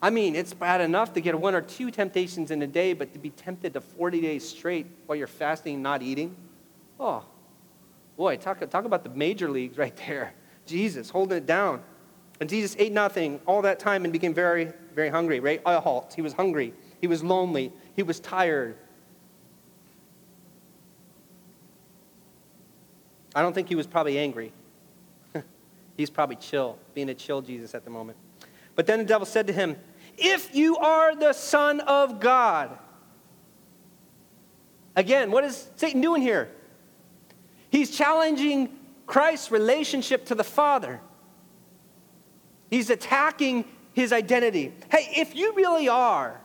[0.00, 3.12] I mean, it's bad enough to get one or two temptations in a day, but
[3.14, 6.36] to be tempted to 40 days straight while you're fasting and not eating?
[7.00, 7.24] Oh,
[8.16, 10.34] boy, talk, talk about the major leagues right there.
[10.66, 11.82] Jesus holding it down.
[12.40, 15.60] And Jesus ate nothing all that time and became very, very hungry, right?
[15.66, 16.12] A halt.
[16.14, 16.72] He was hungry.
[17.00, 17.72] He was lonely.
[17.96, 18.76] He was tired.
[23.38, 24.52] I don't think he was probably angry.
[25.96, 28.18] He's probably chill, being a chill Jesus at the moment.
[28.74, 29.76] But then the devil said to him,
[30.16, 32.76] If you are the Son of God.
[34.96, 36.50] Again, what is Satan doing here?
[37.70, 41.00] He's challenging Christ's relationship to the Father.
[42.70, 44.72] He's attacking his identity.
[44.90, 46.40] Hey, if you really are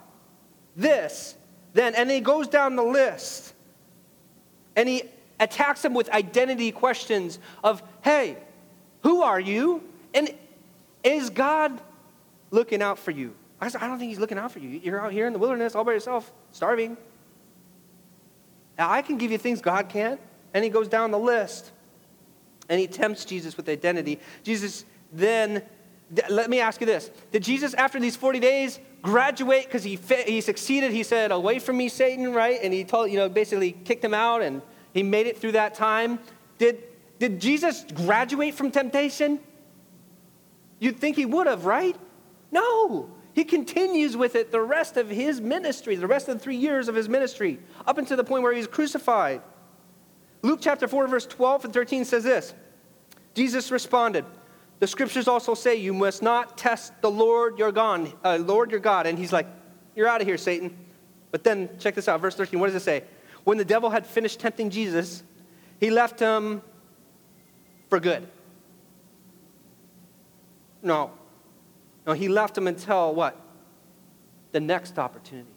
[0.75, 1.33] this,
[1.73, 3.55] then, and he goes down the list
[4.75, 5.05] and he
[5.43, 8.37] attacks him with identity questions of, hey,
[9.03, 9.83] who are you?
[10.13, 10.33] And
[11.03, 11.81] is God
[12.49, 13.35] looking out for you?
[13.59, 14.79] I said, I don't think he's looking out for you.
[14.83, 16.97] You're out here in the wilderness all by yourself, starving.
[18.77, 20.19] Now, I can give you things God can't.
[20.53, 21.71] And he goes down the list
[22.69, 24.19] and he tempts Jesus with identity.
[24.43, 25.63] Jesus then,
[26.29, 30.41] let me ask you this Did Jesus, after these 40 days, graduate because he, he
[30.41, 30.91] succeeded?
[30.91, 32.59] He said, Away from me, Satan, right?
[32.61, 34.61] And he told, you know, basically kicked him out and
[34.93, 36.19] he made it through that time.
[36.57, 36.83] Did,
[37.19, 39.39] did Jesus graduate from temptation?
[40.79, 41.95] You'd think he would have, right?
[42.51, 43.09] No.
[43.33, 46.87] He continues with it the rest of his ministry, the rest of the three years
[46.87, 49.41] of his ministry, up until the point where he's crucified.
[50.43, 52.53] Luke chapter 4, verse 12 and 13 says this
[53.33, 54.25] Jesus responded,
[54.79, 58.79] The scriptures also say you must not test the Lord your God, uh, Lord your
[58.79, 59.07] God.
[59.07, 59.47] And he's like,
[59.95, 60.77] You're out of here, Satan.
[61.31, 63.03] But then, check this out, verse 13, what does it say?
[63.43, 65.23] When the devil had finished tempting Jesus,
[65.79, 66.61] he left him
[67.89, 68.27] for good.
[70.81, 71.11] No,
[72.05, 73.39] no, he left him until what?
[74.51, 75.49] The next opportunity.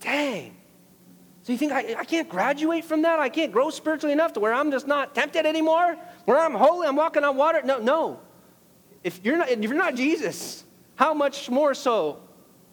[0.00, 0.56] Dang.
[1.42, 3.20] So you think I, I can't graduate from that?
[3.20, 5.96] I can't grow spiritually enough to where I'm just not tempted anymore?
[6.24, 7.60] Where I'm holy, I'm walking on water?
[7.62, 8.20] No, no.
[9.02, 10.64] If you're not, if you're not Jesus,
[10.96, 12.20] how much more so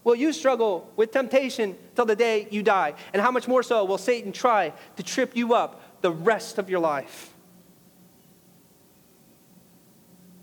[0.04, 2.94] will you struggle with temptation till the day you die?
[3.14, 6.70] And how much more so will Satan try to trip you up the rest of
[6.70, 7.34] your life?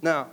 [0.00, 0.28] Now,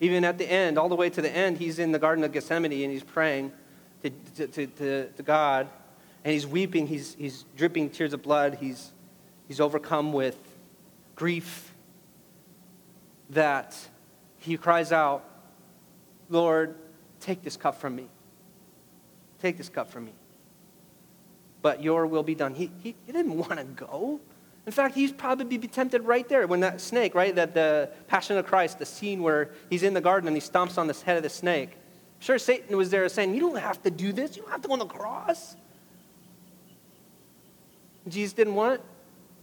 [0.00, 2.32] Even at the end, all the way to the end, he's in the Garden of
[2.32, 3.52] Gethsemane and he's praying
[4.02, 4.10] to,
[4.46, 5.68] to, to, to, God.
[6.24, 8.92] And he's weeping, he's, he's dripping tears of blood, he's,
[9.48, 10.36] he's overcome with
[11.14, 11.72] grief.
[13.30, 13.76] That
[14.38, 15.24] he cries out,
[16.28, 16.76] Lord,
[17.20, 18.08] take this cup from me.
[19.40, 20.12] Take this cup from me.
[21.62, 22.54] But your will be done.
[22.54, 24.20] He, he, he didn't want to go.
[24.66, 27.34] In fact, he's probably be tempted right there when that snake, right?
[27.34, 30.76] That the Passion of Christ, the scene where he's in the garden and he stomps
[30.76, 31.70] on the head of the snake.
[31.72, 34.36] I'm sure Satan was there saying, You don't have to do this.
[34.36, 35.54] You don't have to go on the cross.
[38.08, 38.80] Jesus didn't want it.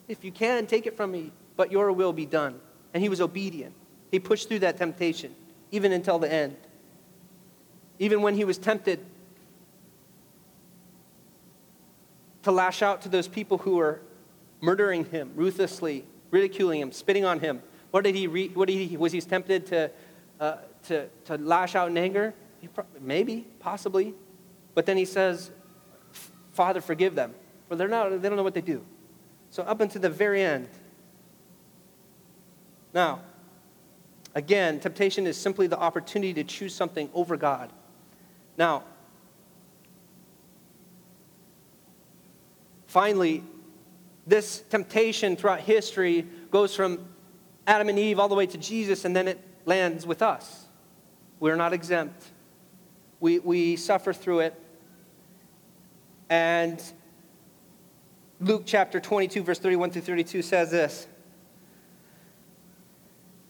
[0.07, 2.59] If you can, take it from me, but your will be done.
[2.93, 3.73] And he was obedient.
[4.11, 5.33] He pushed through that temptation,
[5.71, 6.55] even until the end.
[7.99, 9.06] Even when he was tempted
[12.43, 14.01] to lash out to those people who were
[14.62, 17.62] murdering him ruthlessly, ridiculing him, spitting on him.
[17.91, 19.91] What did he, re- what did he was he tempted to,
[20.39, 22.34] uh, to, to lash out in anger?
[22.73, 24.13] Pro- maybe, possibly.
[24.73, 25.51] But then he says,
[26.53, 27.34] Father, forgive them,
[27.67, 28.84] for they're not, they don't know what they do.
[29.49, 30.69] So up until the very end.
[32.93, 33.21] Now,
[34.34, 37.71] again, temptation is simply the opportunity to choose something over God.
[38.57, 38.83] Now,
[42.87, 43.43] finally,
[44.25, 47.05] This temptation throughout history goes from
[47.67, 50.65] Adam and Eve all the way to Jesus, and then it lands with us.
[51.39, 52.23] We're not exempt.
[53.19, 54.59] We, we suffer through it.
[56.29, 56.81] And
[58.39, 61.07] Luke chapter 22, verse 31 through 32 says this.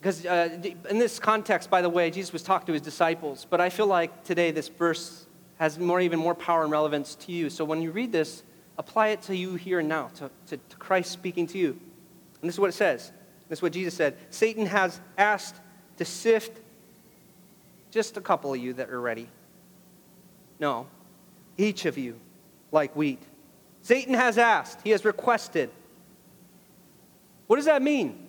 [0.04, 0.50] Because uh,
[0.90, 3.88] in this context, by the way, Jesus was talking to his disciples, but I feel
[3.88, 5.28] like today this verse
[5.60, 7.50] has more, even more power and relevance to you.
[7.50, 8.44] So when you read this,
[8.78, 11.70] apply it to you here and now, to, to, to Christ speaking to you.
[12.42, 13.14] And this is what it says.
[13.48, 14.18] This is what Jesus said.
[14.30, 15.56] Satan has asked
[15.96, 16.60] to sift
[17.90, 19.30] just a couple of you that are ready.
[20.60, 20.88] No,
[21.58, 22.20] each of you
[22.74, 23.24] like wheat.
[23.84, 25.70] Satan has asked, he has requested.
[27.48, 28.23] What does that mean?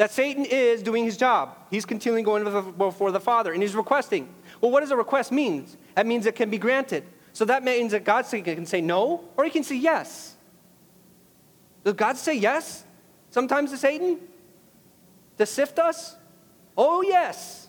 [0.00, 1.58] That Satan is doing his job.
[1.70, 2.42] He's continually going
[2.78, 4.30] before the Father and he's requesting.
[4.62, 5.66] Well, what does a request mean?
[5.94, 7.04] That means it can be granted.
[7.34, 10.36] So that means that God can say no or he can say yes.
[11.84, 12.82] Does God say yes
[13.28, 14.18] sometimes to Satan?
[15.36, 16.16] To sift us?
[16.78, 17.68] Oh, yes.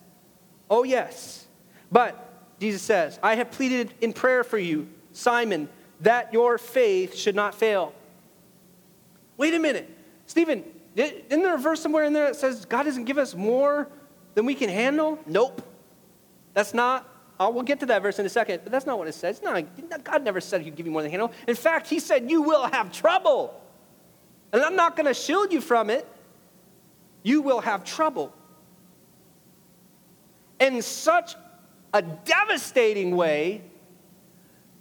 [0.70, 1.46] Oh, yes.
[1.92, 5.68] But Jesus says, I have pleaded in prayer for you, Simon,
[6.00, 7.94] that your faith should not fail.
[9.36, 9.90] Wait a minute.
[10.28, 10.64] Stephen,
[10.96, 13.88] isn't there a verse somewhere in there that says God doesn't give us more
[14.36, 15.20] than we can handle?
[15.26, 15.62] Nope.
[16.54, 17.08] That's not
[17.42, 19.42] uh, we'll get to that verse in a second, but that's not what it says.
[19.42, 19.66] No,
[20.04, 21.32] God never said He'd give you more than handle.
[21.48, 23.60] In fact, He said you will have trouble.
[24.54, 26.08] And I'm not going to shield you from it.
[27.24, 28.32] You will have trouble.
[30.60, 31.36] In such
[31.96, 33.64] a devastating way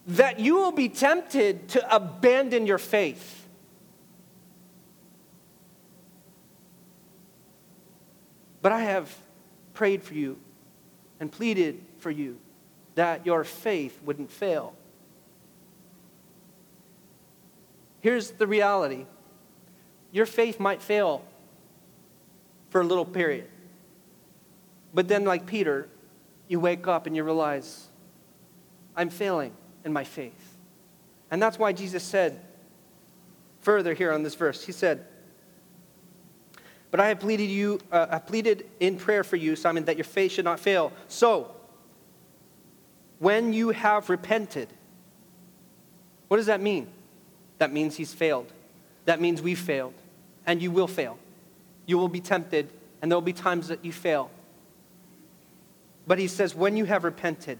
[0.08, 3.39] that you will be tempted to abandon your faith.
[8.62, 9.14] But I have
[9.74, 10.38] prayed for you
[11.18, 12.38] and pleaded for you
[12.94, 14.74] that your faith wouldn't fail.
[18.00, 19.06] Here's the reality
[20.12, 21.24] your faith might fail
[22.70, 23.48] for a little period.
[24.92, 25.88] But then, like Peter,
[26.48, 27.86] you wake up and you realize,
[28.96, 29.52] I'm failing
[29.84, 30.56] in my faith.
[31.30, 32.40] And that's why Jesus said
[33.60, 35.06] further here on this verse, He said,
[36.90, 40.04] But I have pleaded you, uh, I pleaded in prayer for you, Simon, that your
[40.04, 40.92] faith should not fail.
[41.08, 41.52] So,
[43.20, 44.68] when you have repented.
[46.28, 46.88] What does that mean?
[47.58, 48.52] That means he's failed.
[49.04, 49.94] That means we've failed.
[50.46, 51.18] And you will fail.
[51.86, 54.30] You will be tempted, and there will be times that you fail.
[56.06, 57.58] But he says, when you have repented,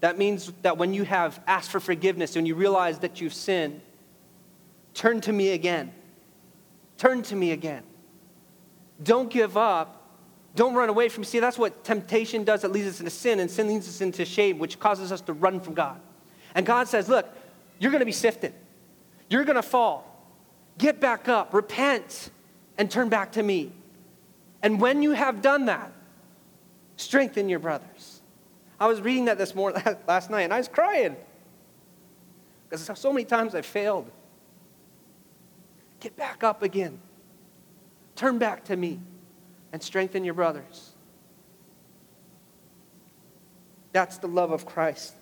[0.00, 3.80] that means that when you have asked for forgiveness and you realize that you've sinned,
[4.94, 5.92] turn to me again.
[6.96, 7.82] Turn to me again.
[9.02, 9.98] Don't give up
[10.58, 11.22] don't run away from.
[11.22, 12.64] See, that's what temptation does.
[12.64, 15.32] It leads us into sin, and sin leads us into shame, which causes us to
[15.32, 16.00] run from God.
[16.52, 17.28] And God says, Look,
[17.78, 18.52] you're going to be sifted.
[19.30, 20.04] You're going to fall.
[20.76, 22.30] Get back up, repent,
[22.76, 23.70] and turn back to me.
[24.60, 25.92] And when you have done that,
[26.96, 28.20] strengthen your brothers.
[28.80, 31.14] I was reading that this morning, last night, and I was crying
[32.68, 34.10] because so many times I failed.
[36.00, 36.98] Get back up again.
[38.18, 38.98] Turn back to me
[39.72, 40.90] and strengthen your brothers.
[43.92, 45.14] That's the love of Christ,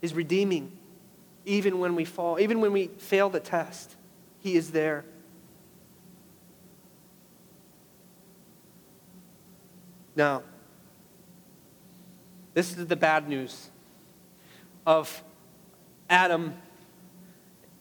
[0.00, 0.70] is redeeming.
[1.44, 3.96] Even when we fall, even when we fail the test,
[4.38, 5.04] He is there.
[10.14, 10.44] Now,
[12.54, 13.70] this is the bad news
[14.86, 15.20] of
[16.08, 16.54] Adam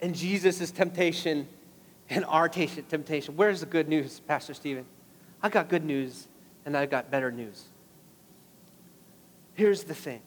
[0.01, 1.47] and Jesus' temptation
[2.09, 3.35] and our temptation.
[3.35, 4.85] Where's the good news, Pastor Stephen?
[5.41, 6.27] I got good news
[6.65, 7.65] and I got better news.
[9.53, 10.21] Here's the thing.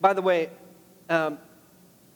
[0.00, 0.50] By the way,
[1.08, 1.38] um,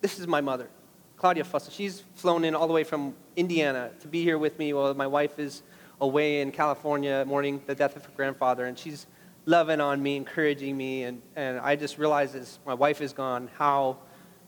[0.00, 0.68] this is my mother,
[1.16, 1.72] Claudia Fussell.
[1.72, 5.06] She's flown in all the way from Indiana to be here with me while my
[5.06, 5.62] wife is
[6.00, 8.66] away in California mourning the death of her grandfather.
[8.66, 9.06] And she's
[9.46, 11.04] loving on me, encouraging me.
[11.04, 13.98] And, and I just realized as my wife is gone how,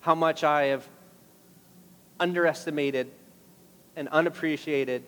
[0.01, 0.89] how much I have
[2.21, 3.11] underestimated
[3.97, 5.03] and unappreciated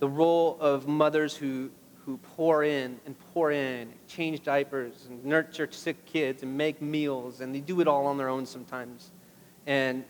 [0.00, 1.70] the role of mothers who,
[2.04, 7.40] who pour in and pour in, change diapers and nurture sick kids and make meals,
[7.40, 9.12] and they do it all on their own sometimes.
[9.66, 10.04] And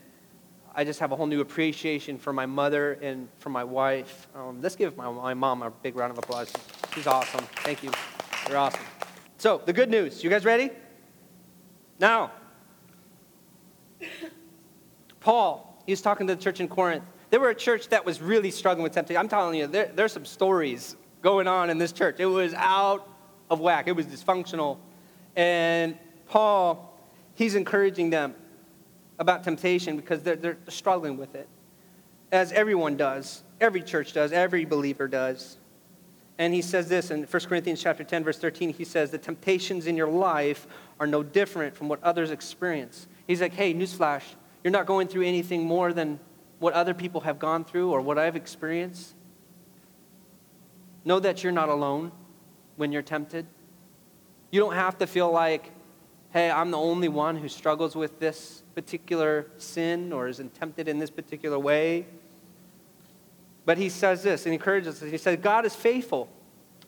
[0.74, 4.28] I just have a whole new appreciation for my mother and for my wife.
[4.36, 6.52] Um, let's give my, my mom a big round of applause.
[6.94, 7.44] She's awesome.
[7.56, 7.90] Thank you.
[8.48, 8.80] You're awesome.
[9.38, 10.22] So, the good news.
[10.22, 10.70] You guys ready?
[11.98, 12.30] Now,
[15.20, 17.04] Paul, he's talking to the church in Corinth.
[17.30, 19.18] They were a church that was really struggling with temptation.
[19.18, 22.16] I'm telling you, there, there's some stories going on in this church.
[22.18, 23.08] It was out
[23.50, 24.78] of whack, it was dysfunctional.
[25.36, 26.98] And Paul,
[27.34, 28.34] he's encouraging them
[29.18, 31.48] about temptation because they're, they're struggling with it.
[32.32, 35.58] as everyone does, every church does, every believer does.
[36.38, 38.72] And he says this in 1 Corinthians chapter 10, verse 13.
[38.72, 40.66] He says, The temptations in your life
[40.98, 43.08] are no different from what others experience.
[43.26, 44.22] He's like, hey, newsflash,
[44.62, 46.20] you're not going through anything more than
[46.58, 49.14] what other people have gone through or what I've experienced.
[51.04, 52.12] Know that you're not alone
[52.76, 53.46] when you're tempted.
[54.50, 55.70] You don't have to feel like,
[56.30, 60.98] hey, I'm the only one who struggles with this particular sin or is tempted in
[60.98, 62.06] this particular way.
[63.64, 65.10] But he says this and encourages us.
[65.10, 66.28] He says, God is faithful.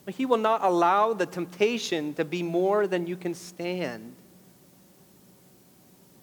[0.07, 4.15] He will not allow the temptation to be more than you can stand.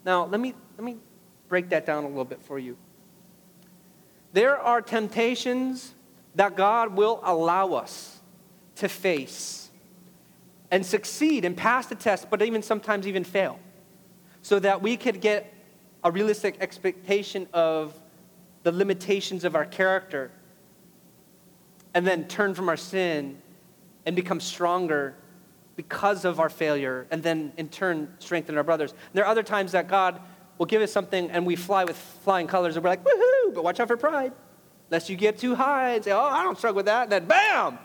[0.05, 0.97] Now, let me, let me
[1.51, 2.79] break that down a little bit for you.
[4.33, 5.93] There are temptations
[6.37, 8.21] that God will allow us
[8.77, 9.69] to face
[10.71, 13.59] and succeed and pass the test, but even sometimes even fail,
[14.41, 15.53] so that we could get
[16.05, 17.99] a realistic expectation of
[18.63, 20.31] the limitations of our character
[21.93, 23.37] and then turn from our sin
[24.07, 25.17] and become stronger
[25.75, 28.93] because of our failure and then in turn strengthen our brothers.
[28.93, 30.21] And there are other times that God
[30.61, 33.65] will give us something and we fly with flying colors and we're like, woohoo, but
[33.65, 34.31] watch out for pride.
[34.91, 37.05] Lest you get too high and say, oh, I don't struggle with that.
[37.05, 37.79] And then bam,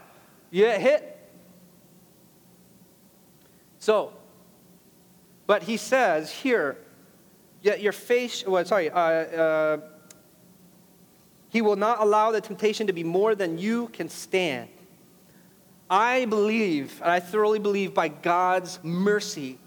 [0.52, 1.18] you get hit.
[3.80, 4.12] So,
[5.48, 6.78] but he says here,
[7.62, 9.78] yet your face, well, sorry, uh, uh,
[11.48, 14.68] he will not allow the temptation to be more than you can stand.
[15.90, 19.60] I believe, and I thoroughly believe by God's mercy,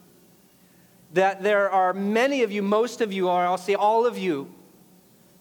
[1.12, 4.52] that there are many of you, most of you, or I'll say all of you,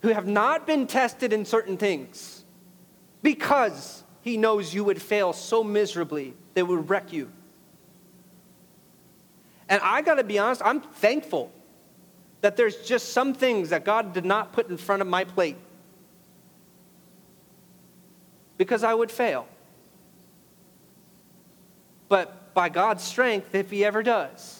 [0.01, 2.43] who have not been tested in certain things
[3.21, 7.31] because He knows you would fail so miserably it would wreck you.
[9.69, 11.51] And I got to be honest, I'm thankful
[12.41, 15.57] that there's just some things that God did not put in front of my plate
[18.57, 19.47] because I would fail.
[22.09, 24.56] But by God's strength, if He ever does,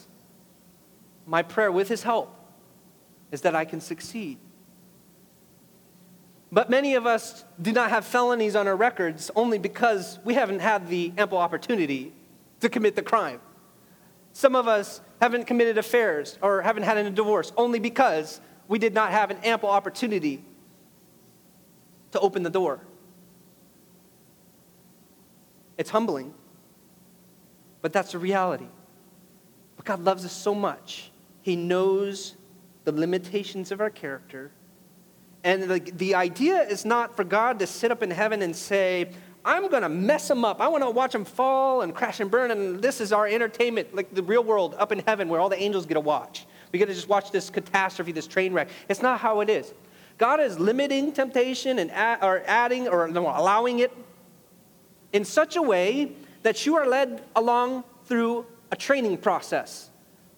[1.28, 2.34] my prayer with His help
[3.32, 4.40] is that I can succeed.
[6.52, 10.60] But many of us do not have felonies on our records only because we haven't
[10.60, 12.14] had the ample opportunity
[12.62, 13.42] to commit the crime.
[14.32, 18.94] Some of us haven't committed affairs or haven't had a divorce only because we did
[18.94, 20.44] not have an ample opportunity
[22.12, 22.80] to open the door.
[25.78, 26.34] It's humbling,
[27.82, 28.68] but that's the reality.
[29.76, 31.12] But God loves us so much.
[31.48, 32.36] He knows
[32.84, 34.52] the limitations of our character.
[35.46, 39.12] And the, the idea is not for God to sit up in heaven and say,
[39.46, 40.60] I'm going to mess them up.
[40.60, 43.96] I want to watch them fall and crash and burn, and this is our entertainment,
[43.96, 46.46] like the real world up in heaven where all the angels get to watch.
[46.74, 48.68] We get to just watch this catastrophe, this train wreck.
[48.90, 49.74] It's not how it is.
[50.18, 53.96] God is limiting temptation and add, or adding or no, allowing it
[55.14, 56.12] in such a way
[56.44, 59.92] that you are led along through a training process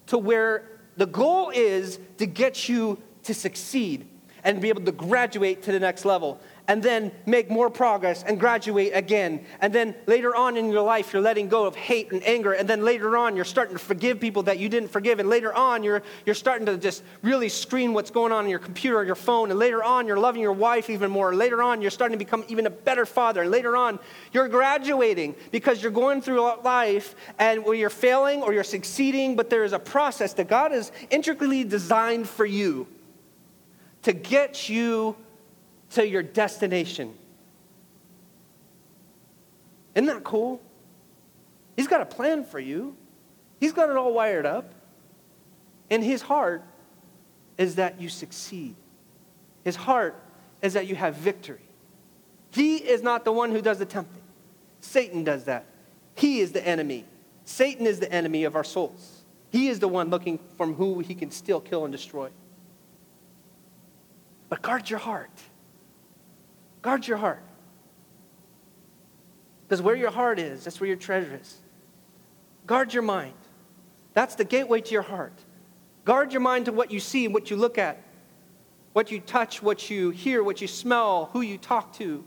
[0.06, 0.70] to where
[1.00, 4.06] the goal is to get you to succeed
[4.44, 6.38] and be able to graduate to the next level
[6.70, 9.44] and then make more progress and graduate again.
[9.60, 12.52] And then later on in your life, you're letting go of hate and anger.
[12.52, 15.18] And then later on, you're starting to forgive people that you didn't forgive.
[15.18, 18.60] And later on, you're, you're starting to just really screen what's going on in your
[18.60, 19.50] computer or your phone.
[19.50, 21.34] And later on, you're loving your wife even more.
[21.34, 23.42] Later on, you're starting to become even a better father.
[23.42, 23.98] And later on,
[24.32, 29.50] you're graduating because you're going through life and where you're failing or you're succeeding, but
[29.50, 32.86] there is a process that God has intricately designed for you
[34.02, 35.16] to get you
[35.90, 37.14] to your destination.
[39.94, 40.60] Isn't that cool?
[41.76, 42.96] He's got a plan for you,
[43.58, 44.74] He's got it all wired up.
[45.90, 46.62] And His heart
[47.58, 48.74] is that you succeed,
[49.64, 50.22] His heart
[50.62, 51.60] is that you have victory.
[52.52, 54.22] He is not the one who does the tempting,
[54.80, 55.66] Satan does that.
[56.14, 57.06] He is the enemy.
[57.44, 59.22] Satan is the enemy of our souls.
[59.50, 62.28] He is the one looking from who he can steal, kill, and destroy.
[64.48, 65.30] But guard your heart.
[66.82, 67.42] Guard your heart.
[69.66, 71.58] Because where your heart is, that's where your treasure is.
[72.66, 73.34] Guard your mind.
[74.14, 75.38] That's the gateway to your heart.
[76.04, 78.02] Guard your mind to what you see, what you look at,
[78.92, 82.24] what you touch, what you hear, what you smell, who you talk to.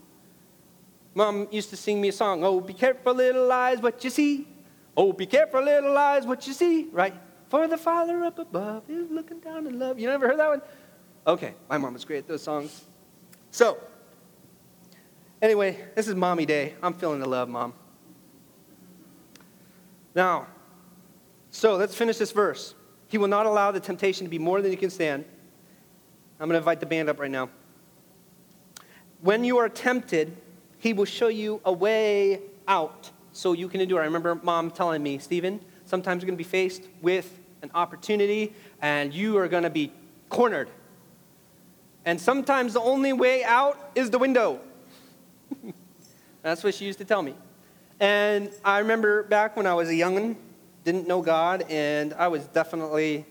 [1.16, 4.48] Mom used to sing me a song, Oh, be careful, little eyes, what you see.
[4.96, 7.14] Oh, be careful, little eyes, what you see, right?
[7.50, 10.00] For the Father up above is looking down in love.
[10.00, 10.62] You never heard that one?
[11.28, 12.86] Okay, my mom was great at those songs.
[13.52, 13.78] So,
[15.44, 16.74] Anyway, this is mommy day.
[16.82, 17.74] I'm feeling the love, mom.
[20.16, 20.48] Now,
[21.52, 22.74] so let's finish this verse.
[23.10, 25.26] He will not allow the temptation to be more than you can stand.
[26.40, 27.50] I'm going to invite the band up right now.
[29.20, 30.38] when you are tempted,
[30.78, 34.02] he will show you a way out so you can endure.
[34.02, 38.54] I remember mom telling me, Stephen, sometimes you're going to be faced with an opportunity
[38.82, 39.92] and you are going to be
[40.30, 40.70] cornered.
[42.06, 44.62] And sometimes the only way out is the window.
[46.42, 47.36] That's what she used to tell me.
[48.00, 50.36] And I remember back when I was a youngin',
[50.84, 53.26] didn't know God, and I was definitely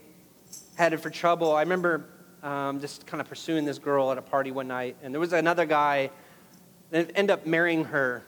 [0.77, 1.55] headed for trouble.
[1.55, 2.07] I remember
[2.43, 5.33] um, just kind of pursuing this girl at a party one night, and there was
[5.33, 6.11] another guy
[6.91, 8.25] that ended up marrying her.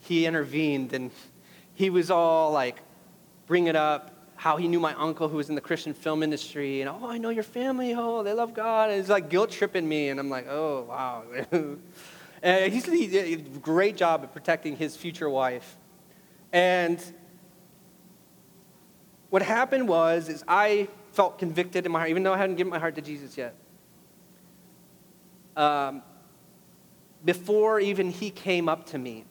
[0.00, 1.10] He intervened, and
[1.74, 2.78] he was all like,
[3.46, 6.80] bring it up, how he knew my uncle who was in the Christian film industry,
[6.80, 8.90] and oh, I know your family, oh, they love God.
[8.90, 11.24] And it's like guilt tripping me, and I'm like, oh, wow.
[12.42, 15.76] and he did a great job at protecting his future wife.
[16.52, 17.02] And
[19.30, 22.70] what happened was, is I felt convicted in my heart, even though I hadn't given
[22.70, 23.54] my heart to Jesus yet.
[25.56, 26.02] Um,
[27.24, 29.24] before even he came up to me,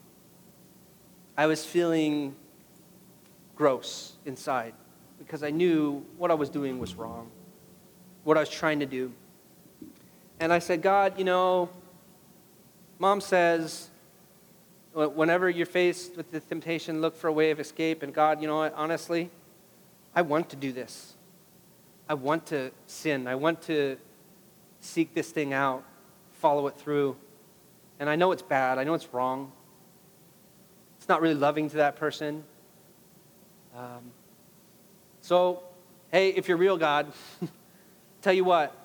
[1.38, 2.36] I was feeling
[3.56, 4.74] gross inside
[5.20, 7.30] because I knew what I was doing was wrong,
[8.24, 9.14] what I was trying to do.
[10.40, 11.70] And I said, God, you know,
[13.00, 13.90] mom says,
[14.94, 18.02] whenever you're faced with the temptation, look for a way of escape.
[18.02, 19.30] And God, you know what, honestly,
[20.16, 21.14] I want to do this.
[22.08, 23.28] I want to sin.
[23.28, 23.98] I want to
[24.80, 25.84] seek this thing out,
[26.34, 27.18] follow it through.
[28.00, 28.78] And I know it's bad.
[28.78, 29.52] I know it's wrong.
[30.98, 32.44] It's not really loving to that person.
[33.76, 34.12] Um,
[35.22, 35.64] so,
[36.12, 37.12] hey, if you're real, God,
[38.22, 38.85] tell you what.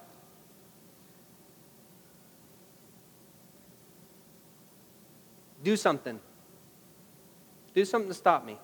[5.63, 6.21] Do something.
[7.75, 8.59] Do something to stop me.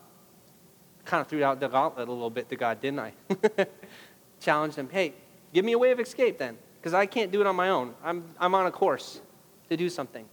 [1.05, 3.13] Kind of threw out the gauntlet a little bit to God, didn't I?
[4.41, 5.15] Challenged him, hey,
[5.53, 7.95] give me a way of escape then, because I can't do it on my own.
[8.03, 9.21] I'm, I'm on a course
[9.69, 10.27] to do something.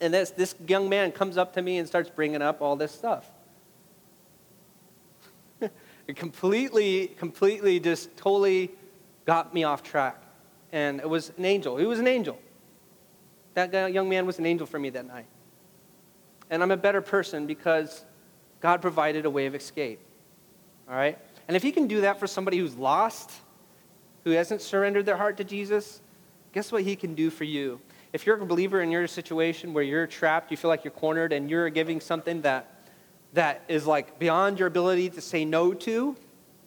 [0.00, 2.92] And this, this young man comes up to me and starts bringing up all this
[2.92, 3.30] stuff.
[6.06, 8.70] It completely, completely just totally
[9.26, 10.22] got me off track.
[10.72, 11.76] And it was an angel.
[11.76, 12.38] He was an angel.
[13.52, 15.26] That young man was an angel for me that night.
[16.50, 18.04] And I'm a better person because
[18.60, 20.00] God provided a way of escape.
[20.88, 21.18] All right?
[21.46, 23.30] And if he can do that for somebody who's lost,
[24.24, 26.00] who hasn't surrendered their heart to Jesus,
[26.52, 27.80] guess what he can do for you?
[28.12, 30.84] If you're a believer and you're in a situation where you're trapped, you feel like
[30.84, 32.74] you're cornered, and you're giving something that
[33.34, 36.16] that is like beyond your ability to say no to,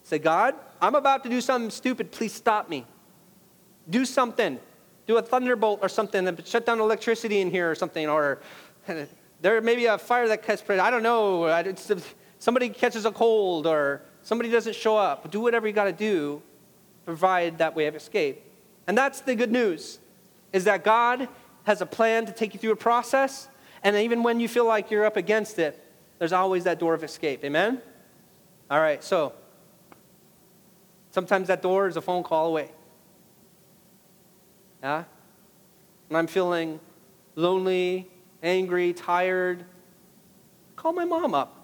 [0.04, 2.12] say, God, I'm about to do something stupid.
[2.12, 2.86] Please stop me.
[3.90, 4.60] Do something.
[5.08, 8.08] Do a thunderbolt or something and shut down electricity in here or something.
[8.08, 8.40] Or
[9.42, 11.64] there may be a fire that catches, I don't know.
[12.40, 15.30] Somebody catches a cold or somebody doesn't show up.
[15.32, 16.42] Do whatever you got to do
[17.06, 18.44] provide that way of escape.
[18.88, 20.00] And that's the good news,
[20.54, 21.28] is that God
[21.64, 23.48] has a plan to take you through a process.
[23.84, 25.84] And even when you feel like you're up against it,
[26.20, 27.44] there's always that door of escape.
[27.44, 27.82] Amen?
[28.70, 29.34] All right, so
[31.10, 32.72] sometimes that door is a phone call away.
[34.84, 35.06] Yeah?
[36.08, 36.80] When I'm feeling
[37.36, 38.11] lonely,
[38.44, 39.66] angry, tired,
[40.76, 41.58] call my mom up.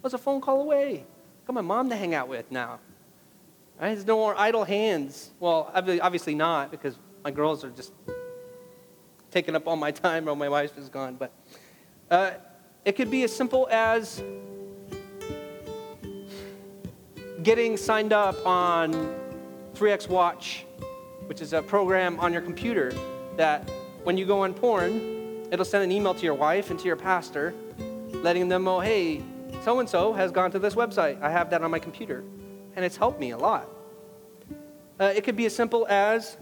[0.00, 1.04] What's a phone call away?
[1.46, 2.80] Got my mom to hang out with now.
[3.80, 3.94] Right?
[3.94, 5.30] There's no more idle hands.
[5.40, 7.92] Well, obviously not, because my girls are just
[9.30, 11.16] taking up all my time while my wife is gone.
[11.16, 11.32] But
[12.10, 12.32] uh,
[12.84, 14.22] it could be as simple as
[17.42, 18.92] getting signed up on
[19.74, 20.64] 3X Watch,
[21.26, 22.92] which is a program on your computer
[23.36, 23.68] that
[24.04, 26.96] when you go on porn, it'll send an email to your wife and to your
[26.96, 27.54] pastor
[28.12, 29.22] letting them know, hey,
[29.62, 31.20] so and so has gone to this website.
[31.22, 32.24] I have that on my computer.
[32.76, 33.68] And it's helped me a lot.
[34.98, 36.36] Uh, it could be as simple as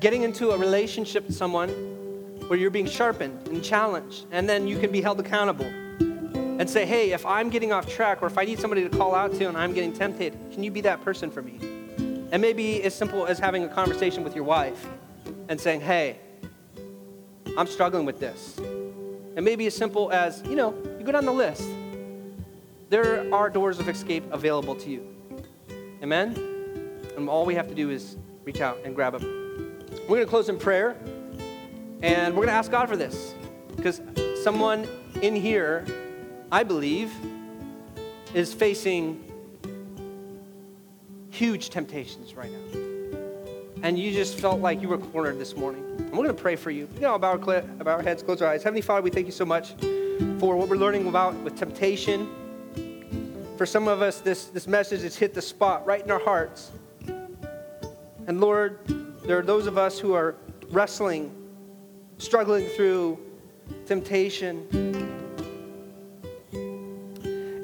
[0.00, 1.68] getting into a relationship with someone
[2.48, 6.86] where you're being sharpened and challenged, and then you can be held accountable and say,
[6.86, 9.46] hey, if I'm getting off track or if I need somebody to call out to
[9.46, 11.58] and I'm getting tempted, can you be that person for me?
[12.30, 14.86] And maybe as simple as having a conversation with your wife
[15.48, 16.18] and saying, hey,
[17.56, 18.58] I'm struggling with this.
[18.58, 21.68] And maybe as simple as, you know, you go down the list.
[22.88, 25.06] There are doors of escape available to you.
[26.02, 26.36] Amen?
[27.16, 29.22] And all we have to do is reach out and grab them.
[30.02, 30.96] We're going to close in prayer.
[32.02, 33.34] And we're going to ask God for this
[33.74, 34.00] because
[34.42, 34.86] someone
[35.22, 35.84] in here,
[36.52, 37.12] I believe,
[38.34, 39.22] is facing
[41.30, 42.85] huge temptations right now.
[43.86, 45.84] And you just felt like you were cornered this morning.
[45.98, 46.88] And we're going to pray for you.
[46.96, 48.64] You know, bow our, bow our heads, close our eyes.
[48.64, 49.74] Heavenly Father, we thank you so much
[50.40, 52.28] for what we're learning about with temptation.
[53.56, 56.72] For some of us, this, this message has hit the spot right in our hearts.
[58.26, 58.80] And Lord,
[59.22, 60.34] There are those of us who are
[60.70, 61.32] wrestling,
[62.18, 63.20] struggling through
[63.86, 64.66] temptation.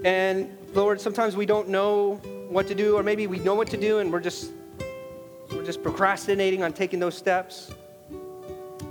[0.04, 3.76] And Lord, sometimes we don't know what to do, or maybe we know what to
[3.76, 4.52] do and we're just
[5.62, 7.72] we're just procrastinating on taking those steps.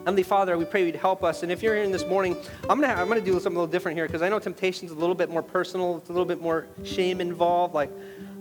[0.06, 1.44] Heavenly Father, we pray you'd help us.
[1.44, 2.38] And if you're here this morning,
[2.70, 4.96] I'm gonna I'm gonna do something a little different here because I know temptation's a
[4.96, 5.98] little bit more personal.
[5.98, 7.74] It's a little bit more shame involved.
[7.74, 7.92] Like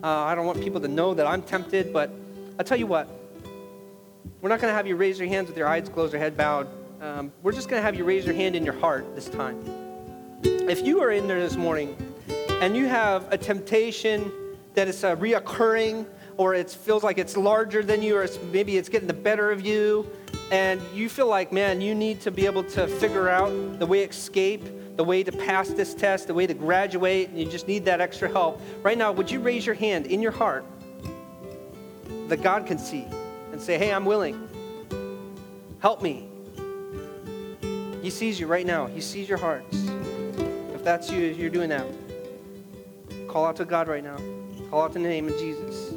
[0.04, 2.12] uh, I don't want people to know that I'm tempted, but
[2.56, 3.08] I'll tell you what.
[4.40, 6.68] We're not gonna have you raise your hands with your eyes closed or head bowed.
[7.02, 9.60] Um, we're just gonna have you raise your hand in your heart this time.
[10.44, 11.96] If you are in there this morning
[12.60, 14.30] and you have a temptation
[14.74, 16.06] that is uh, reoccurring
[16.40, 19.50] or it feels like it's larger than you or it's, maybe it's getting the better
[19.50, 20.10] of you
[20.50, 24.02] and you feel like man you need to be able to figure out the way
[24.02, 24.64] to escape
[24.96, 28.00] the way to pass this test the way to graduate and you just need that
[28.00, 28.58] extra help.
[28.82, 30.64] Right now would you raise your hand in your heart
[32.28, 33.04] that god can see
[33.52, 34.48] and say hey i'm willing.
[35.80, 36.26] Help me.
[38.00, 38.86] He sees you right now.
[38.86, 39.76] He sees your hearts.
[40.74, 41.86] If that's you you're doing that.
[43.28, 44.16] Call out to God right now.
[44.70, 45.89] Call out the name of Jesus.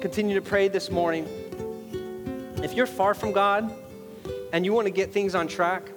[0.00, 1.26] Continue to pray this morning.
[2.62, 3.72] If you're far from God
[4.52, 5.90] and you want to get things on track,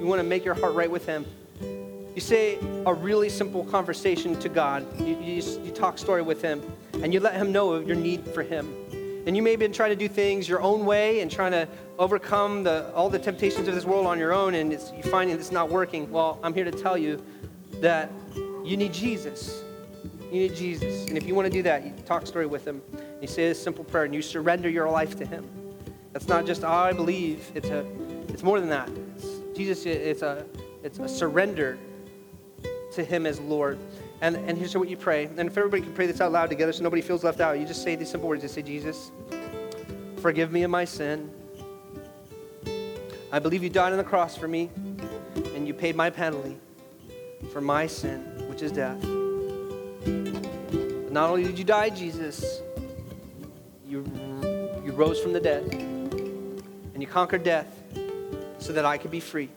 [0.00, 1.24] you want to make your heart right with Him,
[2.16, 4.84] you say a really simple conversation to God.
[5.00, 6.60] You, you, you talk story with Him
[6.94, 8.68] and you let Him know of your need for Him.
[9.28, 11.68] And you may have been trying to do things your own way and trying to
[12.00, 15.52] overcome the, all the temptations of this world on your own, and you find it's
[15.52, 16.10] not working.
[16.10, 17.24] Well, I'm here to tell you
[17.80, 18.10] that
[18.64, 19.62] you need Jesus.
[20.32, 21.06] You need Jesus.
[21.06, 22.82] And if you want to do that, you talk story with him.
[23.20, 25.48] You say this simple prayer and you surrender your life to him.
[26.12, 27.50] That's not just, oh, I believe.
[27.54, 27.86] It's, a,
[28.28, 28.90] it's more than that.
[29.16, 30.44] It's, Jesus, it's a,
[30.82, 31.78] it's a surrender
[32.92, 33.78] to him as Lord.
[34.20, 35.26] And, and here's what you pray.
[35.26, 37.66] And if everybody can pray this out loud together so nobody feels left out, you
[37.66, 38.42] just say these simple words.
[38.42, 39.10] You say, Jesus,
[40.18, 41.30] forgive me of my sin.
[43.32, 44.70] I believe you died on the cross for me
[45.54, 46.56] and you paid my penalty
[47.52, 49.00] for my sin which is death.
[50.02, 52.62] But not only did you die, Jesus,
[53.88, 54.04] you,
[54.84, 57.82] you rose from the dead and you conquered death
[58.58, 59.48] so that I could be free.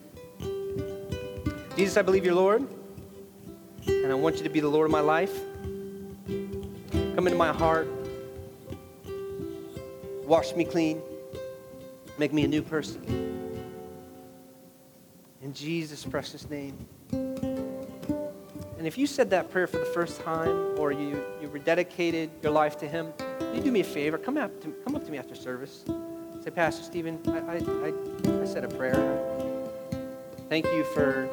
[1.76, 2.68] Jesus, I believe you're Lord,
[3.88, 5.34] and I want you to be the Lord of my life.
[6.26, 7.88] Come into my heart,
[10.26, 11.02] wash me clean,
[12.18, 13.02] make me a new person.
[15.42, 16.78] In Jesus' precious name.
[18.80, 22.54] And if you said that prayer for the first time or you, you rededicated your
[22.54, 23.12] life to Him,
[23.54, 24.18] you do me a favor.
[24.18, 25.84] Come up to, come up to me after service.
[26.42, 28.96] Say, Pastor Stephen, I, I, I, I said a prayer.
[30.48, 31.28] Thank you for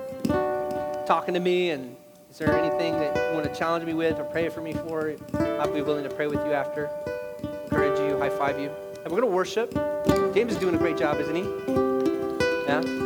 [1.06, 1.70] talking to me.
[1.70, 1.94] And
[2.32, 5.14] is there anything that you want to challenge me with or pray for me for?
[5.38, 6.90] I'll be willing to pray with you after,
[7.62, 8.70] encourage you, high five you.
[9.04, 9.72] And we're going to worship.
[10.34, 11.44] James is doing a great job, isn't he?
[12.66, 13.05] Yeah?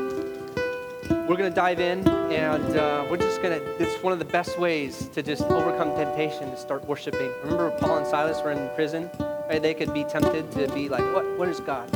[1.30, 4.24] We're going to dive in and uh, we're just going to it's one of the
[4.24, 7.30] best ways to just overcome temptation to start worshiping.
[7.44, 9.08] Remember paul and silas were in prison
[9.48, 9.62] right?
[9.62, 11.88] They could be tempted to be like what what is god?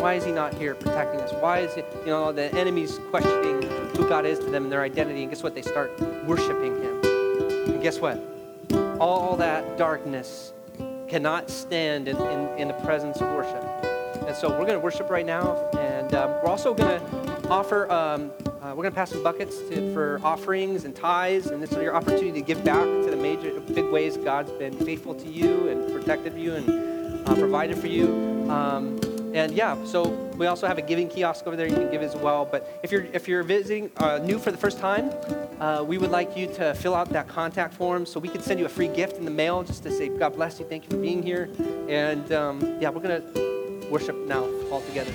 [0.00, 1.32] Why is he not here protecting us?
[1.34, 3.62] Why is it you know the enemy's questioning
[3.94, 5.54] who god is to them and their identity and guess what?
[5.54, 5.92] They start
[6.26, 7.00] worshiping him.
[7.70, 8.18] And guess what?
[8.98, 10.52] All that darkness
[11.06, 13.62] cannot stand in, in, in the presence of worship.
[14.26, 17.88] And so we're going to worship right now and um, we're also going to offer
[17.92, 18.32] um,
[18.62, 21.78] uh, we're going to pass some buckets to, for offerings and tithes, and this is
[21.78, 25.68] your opportunity to give back to the major, big ways God's been faithful to you
[25.68, 28.46] and protected you and uh, provided for you.
[28.50, 29.00] Um,
[29.32, 31.66] and yeah, so we also have a giving kiosk over there.
[31.66, 32.44] You can give as well.
[32.44, 35.10] But if you're if you're visiting uh, new for the first time,
[35.60, 38.58] uh, we would like you to fill out that contact form so we can send
[38.58, 40.90] you a free gift in the mail just to say God bless you, thank you
[40.90, 41.48] for being here.
[41.88, 43.22] And um, yeah, we're gonna
[43.88, 45.12] worship now all together.